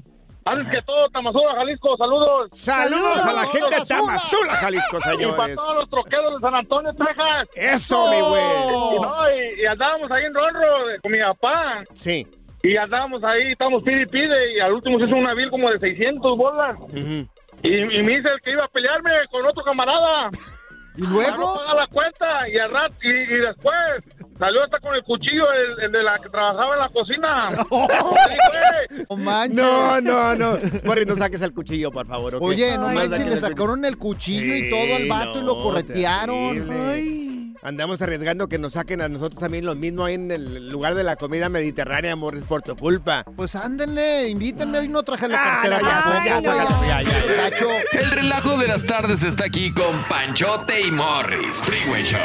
Antes 0.47 0.67
que 0.69 0.81
todo, 0.83 1.09
Tamazula, 1.09 1.55
Jalisco, 1.55 1.97
saludos. 1.97 2.49
Saludos 2.51 3.25
a 3.25 3.33
la 3.33 3.45
gente 3.47 3.75
de 3.79 3.85
Tamazula, 3.85 4.53
Jalisco, 4.53 4.97
Y 4.97 4.99
para 5.01 5.15
señores. 5.17 5.55
todos 5.55 5.75
los 5.77 5.89
troqueros 5.89 6.35
de 6.35 6.39
San 6.39 6.55
Antonio, 6.55 6.93
Texas. 6.93 7.49
Eso, 7.55 8.09
mi 8.11 8.21
güey. 8.21 8.43
Y, 8.95 9.01
no, 9.01 9.31
y, 9.31 9.61
y 9.61 9.65
andábamos 9.65 10.11
ahí 10.11 10.23
en 10.25 10.33
Ronro 10.35 10.69
con 11.01 11.11
mi 11.11 11.19
papá. 11.19 11.83
Sí. 11.93 12.27
Y 12.61 12.77
andábamos 12.77 13.23
ahí, 13.23 13.51
estamos 13.53 13.81
pide 13.83 14.03
y 14.03 14.05
pide, 14.05 14.53
y 14.55 14.59
al 14.59 14.73
último 14.73 14.99
se 14.99 15.05
hizo 15.05 15.15
una 15.15 15.33
bill 15.33 15.49
como 15.49 15.69
de 15.71 15.79
600 15.79 16.37
bolas. 16.37 16.77
Y, 16.93 17.27
y 17.63 18.03
me 18.03 18.17
dice 18.17 18.29
el 18.29 18.39
que 18.43 18.51
iba 18.51 18.65
a 18.65 18.67
pelearme 18.67 19.11
con 19.31 19.45
otro 19.47 19.63
camarada. 19.63 20.29
¿Y 20.97 21.01
luego? 21.01 21.37
No 21.37 21.55
paga 21.55 21.73
la 21.73 21.87
cuenta 21.87 22.47
y, 22.49 22.57
al 22.57 22.69
rat- 22.71 22.93
y, 23.01 23.09
y 23.09 23.37
después 23.39 23.75
salió 24.37 24.63
hasta 24.63 24.79
con 24.79 24.93
el 24.95 25.03
cuchillo 25.03 25.45
el, 25.51 25.83
el 25.85 25.91
de 25.91 26.03
la 26.03 26.19
que 26.19 26.29
trabajaba 26.29 26.73
en 26.75 26.79
la 26.81 26.89
cocina. 26.89 27.49
No 29.09 29.17
manches. 29.17 29.57
No, 29.57 29.99
no, 30.01 30.35
no. 30.35 30.57
Morris, 30.83 31.07
no 31.07 31.15
saques 31.15 31.41
el 31.41 31.53
cuchillo, 31.53 31.91
por 31.91 32.05
favor. 32.07 32.37
Oye, 32.41 32.77
no 32.77 32.87
Ay, 32.87 32.95
manches, 32.97 33.27
le 33.29 33.37
sacaron 33.37 33.83
el 33.85 33.97
cuchillo 33.97 34.55
y 34.55 34.69
todo 34.69 34.95
al 34.95 35.07
vato 35.07 35.39
y 35.39 35.43
lo 35.43 35.61
corretearon. 35.61 37.55
Andamos 37.63 37.99
arriesgando 38.03 38.47
que 38.47 38.59
nos 38.59 38.73
saquen 38.73 39.01
a 39.01 39.09
nosotros 39.09 39.39
también 39.39 39.65
lo 39.65 39.73
mismo 39.73 40.05
ahí 40.05 40.13
en 40.13 40.29
el 40.31 40.69
lugar 40.69 40.93
de 40.93 41.03
la 41.03 41.15
comida 41.15 41.49
mediterránea, 41.49 42.15
Morris, 42.15 42.43
por 42.43 42.61
tu 42.61 42.75
culpa. 42.75 43.23
Pues 43.35 43.55
ándenle, 43.55 44.29
invítenme. 44.29 44.79
Hoy 44.79 44.87
no 44.87 45.01
traje 45.01 45.27
la 45.27 45.37
Ah, 45.41 45.61
cartera 45.63 45.79
ya, 45.81 46.03
ya, 46.25 46.41
ya, 46.41 46.61
ya, 46.61 47.01
ya. 47.01 47.43
Gacho. 47.49 47.67
El 47.93 48.11
relajo 48.11 48.57
de 48.57 48.67
las 48.67 48.85
tardes 48.85 49.23
está 49.23 49.45
aquí 49.45 49.71
con 49.71 49.95
Panchote 50.07 50.79
y 50.81 50.91
Morris. 50.91 51.57
Freeway 51.65 52.03
Show. 52.03 52.19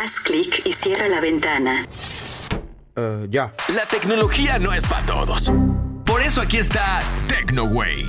Haz 0.00 0.18
clic 0.20 0.62
y 0.64 0.72
cierra 0.72 1.08
la 1.08 1.20
ventana. 1.20 1.86
ya. 3.28 3.52
La 3.74 3.86
tecnología 3.86 4.58
no 4.58 4.72
es 4.72 4.86
para 4.86 5.04
todos. 5.06 5.50
Por 6.04 6.20
eso 6.20 6.42
aquí 6.42 6.58
está 6.58 7.00
TecnoWay. 7.28 8.04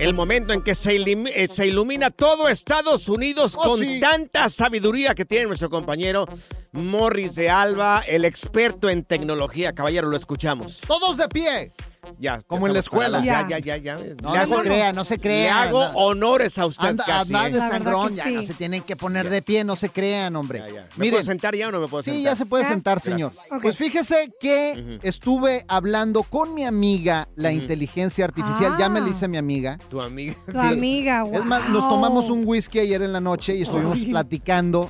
El 0.00 0.14
momento 0.14 0.52
en 0.52 0.62
que 0.62 0.74
se, 0.74 0.94
ilim- 0.98 1.30
eh, 1.32 1.46
se 1.48 1.66
ilumina 1.68 2.10
todo 2.10 2.48
Estados 2.48 3.08
Unidos 3.08 3.54
Oh, 3.56 3.62
con 3.68 3.80
sí. 3.80 4.00
tanta 4.00 4.48
sabiduría 4.50 5.14
que 5.14 5.24
tiene 5.24 5.46
nuestro 5.46 5.70
compañero 5.70 6.26
Morris 6.72 7.34
de 7.36 7.50
Alba, 7.50 8.02
el 8.06 8.24
experto 8.24 8.88
en 8.88 9.04
tecnología. 9.04 9.74
Caballero, 9.74 10.08
lo 10.08 10.16
escuchamos. 10.16 10.80
Todos 10.86 11.18
de 11.18 11.28
pie. 11.28 11.72
Ya, 12.18 12.40
Como 12.46 12.66
en 12.66 12.72
la 12.72 12.78
escuela. 12.80 13.22
Ya, 13.24 13.46
ya, 13.48 13.58
ya. 13.58 13.76
ya. 13.76 13.96
No, 14.22 14.34
Le 14.34 14.40
no 14.40 14.46
se 14.46 14.62
crea, 14.62 14.92
no 14.92 15.04
se 15.04 15.18
crea. 15.18 15.42
Le 15.42 15.50
hago 15.68 15.82
Anda- 15.82 15.96
honores 15.98 16.58
a 16.58 16.66
usted 16.66 16.88
Anda, 16.88 17.04
casi. 17.04 17.34
anda 17.34 17.48
¿eh? 17.48 17.52
de 17.52 17.58
sangrón, 17.60 18.14
ya 18.14 18.24
sí. 18.24 18.34
no 18.34 18.42
se 18.42 18.54
tienen 18.54 18.82
que 18.82 18.96
poner 18.96 19.28
de 19.28 19.42
pie, 19.42 19.64
no 19.64 19.76
se 19.76 19.90
crean, 19.90 20.36
hombre. 20.36 20.62
¿Me 20.96 21.10
puedo 21.10 21.22
sentar 21.22 21.54
ya 21.54 21.68
o 21.68 21.72
no 21.72 21.80
me 21.80 21.88
puedo 21.88 22.02
sentar? 22.02 22.18
Sí, 22.18 22.24
ya 22.24 22.34
se 22.36 22.46
puede 22.46 22.64
¿Eh? 22.64 22.68
sentar, 22.68 23.00
señor. 23.00 23.32
Pues 23.62 23.76
fíjese 23.76 24.32
que 24.40 24.98
estuve 25.02 25.64
hablando 25.68 26.22
con 26.22 26.54
mi 26.54 26.64
amiga, 26.64 27.28
la 27.36 27.52
inteligencia 27.52 28.24
artificial. 28.24 28.76
Ya 28.78 28.88
me 28.88 29.00
la 29.00 29.08
hice 29.08 29.28
mi 29.28 29.36
amiga. 29.38 29.78
Tu 29.88 30.00
amiga. 30.00 30.34
Tu 30.50 30.58
amiga, 30.58 31.24
Es 31.32 31.44
más, 31.44 31.68
nos 31.68 31.82
wow. 31.82 31.90
tomamos 31.90 32.30
un 32.30 32.42
whisky 32.46 32.78
ayer 32.80 33.02
en 33.02 33.12
la 33.12 33.20
noche 33.20 33.54
y 33.56 33.62
estuvimos 33.62 33.98
Ay. 33.98 34.06
platicando. 34.06 34.88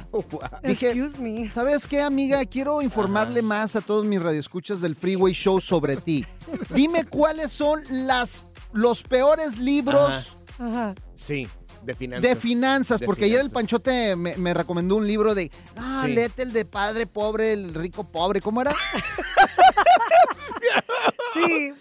Dije, 0.63 0.91
Excuse 0.93 1.19
me. 1.21 1.49
¿sabes 1.51 1.87
qué, 1.87 2.03
amiga? 2.03 2.45
Quiero 2.45 2.83
informarle 2.83 3.43
más 3.43 3.77
a 3.77 3.81
todos 3.81 4.05
mis 4.05 4.21
radioescuchas 4.23 4.81
del 4.81 4.95
Freeway 4.97 5.33
Show 5.33 5.61
sobre 5.61 5.97
ti. 5.97 6.25
Dime 6.71 7.05
cuáles 7.05 7.51
son 7.53 7.81
las, 7.91 8.45
los 8.73 9.03
peores 9.03 9.59
libros 9.59 10.37
Ajá. 10.59 10.95
Sí, 11.15 11.49
de 11.83 11.95
finanzas. 11.95 12.23
de 12.23 12.37
finanzas, 12.37 13.01
De 13.01 13.07
porque 13.07 13.25
ayer 13.27 13.41
el 13.41 13.49
finanzas. 13.51 13.55
Panchote 13.55 14.17
me, 14.17 14.37
me 14.37 14.55
recomendó 14.55 14.97
un 14.97 15.07
libro 15.07 15.35
de, 15.35 15.51
ah, 15.77 16.03
Sí. 16.07 16.13
léete 16.15 16.43
el 16.43 16.53
de 16.53 16.65
padre 16.65 17.07
pobre, 17.07 17.53
el 17.53 17.75
rico 17.75 18.05
pobre, 18.11 18.41
¿cómo 18.41 18.61
era? 18.63 18.75
Sí. 21.35 21.73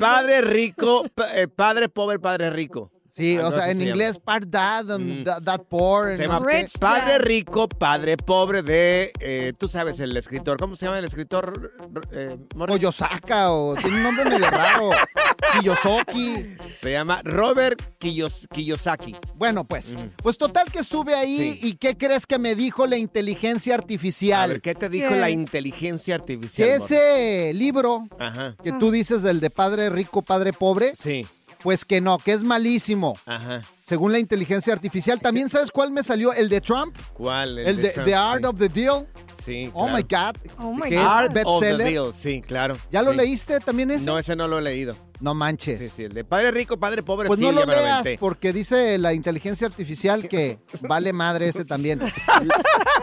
Padre 0.00 0.40
rico, 0.40 1.04
eh, 1.34 1.46
padre 1.48 1.88
pobre, 1.88 2.18
padre 2.18 2.50
rico. 2.50 2.90
Sí, 3.10 3.36
o 3.38 3.46
Algo 3.46 3.58
sea, 3.58 3.70
en 3.70 3.78
se 3.78 3.84
inglés, 3.84 4.18
part 4.18 4.44
dad, 4.46 4.90
and 4.92 5.24
that, 5.24 5.42
that 5.42 5.62
poor. 5.68 6.16
Se 6.16 6.26
llama. 6.26 6.40
Rich 6.46 6.78
Padre 6.78 7.12
Dad. 7.14 7.20
rico, 7.22 7.68
padre 7.68 8.16
pobre 8.16 8.62
de, 8.62 9.12
eh, 9.20 9.52
tú 9.58 9.68
sabes, 9.68 9.98
el 10.00 10.16
escritor. 10.16 10.58
¿Cómo 10.58 10.76
se 10.76 10.86
llama 10.86 10.98
el 11.00 11.04
escritor? 11.04 11.72
Eh? 12.12 12.36
Koyosaka, 12.56 13.50
o 13.52 13.74
tiene 13.74 13.96
un 13.96 14.02
nombre 14.04 14.24
medio 14.26 14.48
raro. 14.50 14.90
Kiyosoki. 15.52 16.56
Se 16.78 16.92
llama 16.92 17.20
Robert 17.24 17.80
Kiyos- 17.98 18.46
Kiyosaki. 18.52 19.16
Bueno, 19.34 19.64
pues, 19.64 19.96
pues 20.22 20.38
total 20.38 20.70
que 20.70 20.78
estuve 20.80 21.14
ahí 21.14 21.52
Sí. 21.54 21.68
y 21.68 21.74
¿qué 21.74 21.96
crees 21.96 22.26
que 22.26 22.38
me 22.38 22.54
dijo 22.54 22.86
la 22.86 22.96
inteligencia 22.96 23.74
A 23.74 23.78
artificial? 23.78 24.50
ver, 24.50 24.60
¿qué 24.60 24.74
te 24.74 24.88
dijo 24.88 25.10
¿Qué? 25.10 25.16
la 25.16 25.30
inteligencia 25.30 26.14
artificial? 26.14 26.68
que 26.68 26.74
ese 26.76 27.52
libro 27.54 28.06
Ajá. 28.18 28.54
que 28.62 28.72
tú 28.72 28.90
dices 28.90 29.22
del 29.22 29.40
de 29.40 29.50
padre 29.50 29.90
rico, 29.90 30.22
padre 30.22 30.52
pobre, 30.52 30.94
Sí, 30.94 31.26
pues 31.62 31.84
que 31.84 32.00
no, 32.00 32.18
que 32.18 32.32
es 32.32 32.42
malísimo. 32.44 33.18
ajá. 33.26 33.62
Según 33.84 34.12
la 34.12 34.20
inteligencia 34.20 34.72
artificial, 34.72 35.18
¿también 35.18 35.48
sabes 35.48 35.72
cuál 35.72 35.90
me 35.90 36.04
salió? 36.04 36.32
El 36.32 36.48
de 36.48 36.60
Trump, 36.60 36.96
¿Cuál? 37.12 37.58
el, 37.58 37.82
de, 37.82 37.88
Trump? 37.88 38.06
The 38.06 38.14
Art 38.14 38.40
sí. 38.42 38.46
of 38.46 38.56
the 38.56 38.68
Deal. 38.68 39.06
Sí, 39.44 39.68
Oh 39.74 39.86
claro. 39.88 39.96
my 39.96 40.02
God. 40.02 40.52
Oh 40.60 40.72
my 40.72 40.88
que 40.88 40.94
God. 40.94 41.02
es 41.04 41.10
Art 41.10 41.36
of 41.44 41.60
the. 41.60 41.76
Deal, 41.76 42.14
sí, 42.14 42.40
claro. 42.40 42.76
¿Ya 42.92 43.02
lo 43.02 43.10
Sí. 43.10 43.16
leíste 43.16 43.58
también 43.58 43.90
ese? 43.90 44.04
No, 44.06 44.16
ese 44.16 44.36
no 44.36 44.46
lo 44.46 44.58
he 44.60 44.62
leído. 44.62 44.94
No 45.18 45.34
manches. 45.34 45.80
Sí, 45.80 45.88
sí, 45.88 46.04
el 46.04 46.12
de 46.12 46.22
padre 46.22 46.52
rico, 46.52 46.78
padre 46.78 47.02
pobre, 47.02 47.26
Pues 47.26 47.40
sí, 47.40 47.44
no 47.44 47.50
lo 47.50 47.66
leas 47.66 48.06
porque 48.20 48.52
dice 48.52 48.96
la 48.98 49.12
inteligencia 49.12 49.66
artificial 49.66 50.28
que 50.28 50.60
vale 50.82 51.12
madre 51.12 51.48
ese 51.48 51.64
también. 51.64 52.00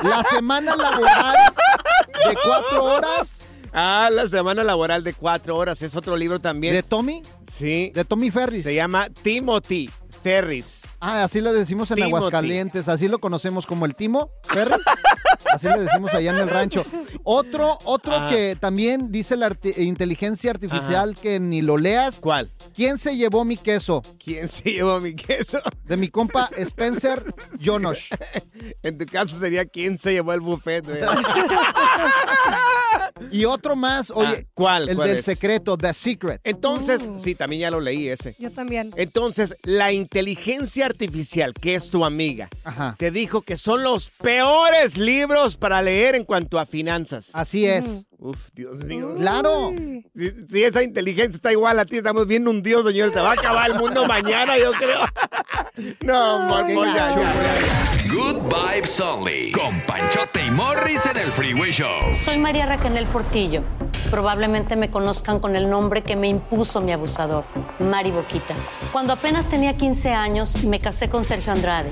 La 0.03 0.23
semana 0.23 0.73
laboral 0.75 1.35
de 2.29 2.37
cuatro 2.45 2.83
horas 2.85 3.41
Ah, 3.79 4.09
la 4.11 4.25
semana 4.25 4.63
laboral 4.63 5.03
de 5.03 5.13
cuatro 5.13 5.55
horas 5.55 5.79
es 5.83 5.95
otro 5.95 6.17
libro 6.17 6.39
también. 6.39 6.73
de 6.73 6.81
Tommy, 6.81 7.21
sí. 7.53 7.91
de 7.93 8.03
Tommy 8.05 8.31
Ferris. 8.31 8.63
Se 8.63 8.73
llama 8.73 9.07
Timothy 9.21 9.87
Ferris. 10.23 10.81
Ah, 10.99 11.23
así 11.23 11.41
le 11.41 11.53
decimos 11.53 11.91
en 11.91 11.97
Timothy. 11.97 12.15
Aguascalientes, 12.15 12.89
así 12.89 13.07
lo 13.07 13.19
conocemos 13.19 13.67
como 13.67 13.85
el 13.85 13.93
Timo 13.93 14.31
Ferris. 14.49 14.81
Así 15.53 15.67
le 15.67 15.79
decimos 15.81 16.13
allá 16.13 16.31
en 16.31 16.37
el 16.37 16.49
rancho. 16.49 16.83
Otro, 17.23 17.77
otro 17.85 18.13
Ajá. 18.15 18.29
que 18.29 18.55
también 18.59 19.11
dice 19.11 19.35
la 19.37 19.49
arti- 19.49 19.77
inteligencia 19.77 20.51
artificial 20.51 21.15
que 21.15 21.39
ni 21.39 21.61
lo 21.61 21.77
leas. 21.77 22.19
¿Cuál? 22.19 22.51
¿Quién 22.75 22.97
se 22.97 23.15
llevó 23.15 23.45
mi 23.45 23.57
queso? 23.57 24.01
¿Quién 24.23 24.49
se 24.49 24.71
llevó 24.73 24.99
mi 24.99 25.15
queso? 25.15 25.59
De 25.85 25.97
mi 25.97 26.09
compa 26.09 26.49
Spencer 26.57 27.23
Jonosh. 27.63 28.11
En 28.83 28.97
tu 28.97 29.05
caso 29.05 29.37
sería 29.37 29.65
quién 29.65 29.97
se 29.97 30.13
llevó 30.13 30.33
el 30.33 30.41
buffet. 30.41 30.85
güey? 30.85 30.99
Y 33.31 33.45
otro 33.45 33.75
más, 33.75 34.11
oye, 34.11 34.45
Ah, 34.45 34.47
¿Cuál? 34.53 34.89
el 34.89 34.95
¿Cuál 34.95 35.07
del 35.09 35.17
es? 35.17 35.25
secreto, 35.25 35.75
The 35.77 35.91
Secret. 35.93 36.39
Entonces, 36.43 37.01
Mm. 37.07 37.17
sí, 37.19 37.35
también 37.35 37.61
ya 37.61 37.71
lo 37.71 37.79
leí 37.81 38.07
ese. 38.07 38.35
Yo 38.39 38.51
también. 38.51 38.91
Entonces, 38.95 39.55
la 39.63 39.91
inteligencia 39.91 40.85
artificial, 40.85 41.53
que 41.53 41.75
es 41.75 41.89
tu 41.89 42.05
amiga, 42.05 42.47
Ajá. 42.63 42.95
te 42.97 43.09
dijo 43.11 43.41
que 43.41 43.57
son 43.57 43.83
los 43.83 44.09
peores 44.09 44.97
libros 44.97 45.26
para 45.59 45.81
leer 45.81 46.15
en 46.15 46.23
cuanto 46.23 46.59
a 46.59 46.65
finanzas. 46.65 47.31
Así 47.33 47.65
es. 47.65 48.05
Uf, 48.17 48.49
Dios 48.53 48.83
mío. 48.85 49.15
Claro. 49.17 49.73
Si, 50.15 50.31
si 50.49 50.63
esa 50.63 50.81
inteligencia 50.83 51.35
está 51.35 51.51
igual 51.51 51.79
a 51.79 51.85
ti, 51.85 51.97
estamos 51.97 52.25
bien 52.27 52.47
hundidos, 52.47 52.85
señores. 52.85 53.13
Se 53.13 53.19
va 53.19 53.29
a 53.29 53.33
acabar 53.33 53.69
el 53.71 53.77
mundo 53.77 54.07
mañana, 54.07 54.57
yo 54.57 54.71
creo. 54.73 54.99
no, 56.01 56.67
ya, 56.67 56.73
gacho, 56.93 57.21
ya, 57.21 57.33
ya. 57.33 57.87
Good 58.13 58.37
Vibes 58.43 58.99
Only. 58.99 59.51
Con 59.51 59.79
Panchote 59.81 60.45
y 60.45 60.51
Morris 60.51 61.05
en 61.05 61.17
el 61.17 61.27
Freeway 61.27 61.71
Show. 61.71 62.13
Soy 62.13 62.37
María 62.37 62.65
Raquel 62.65 63.05
Portillo. 63.07 63.63
Probablemente 64.09 64.77
me 64.77 64.89
conozcan 64.89 65.39
con 65.39 65.55
el 65.55 65.69
nombre 65.69 66.03
que 66.03 66.15
me 66.15 66.29
impuso 66.29 66.79
mi 66.79 66.93
abusador, 66.93 67.43
Mari 67.79 68.11
Boquitas. 68.11 68.79
Cuando 68.93 69.11
apenas 69.13 69.49
tenía 69.49 69.75
15 69.75 70.11
años, 70.13 70.63
me 70.63 70.79
casé 70.79 71.09
con 71.09 71.25
Sergio 71.25 71.51
Andrade, 71.51 71.91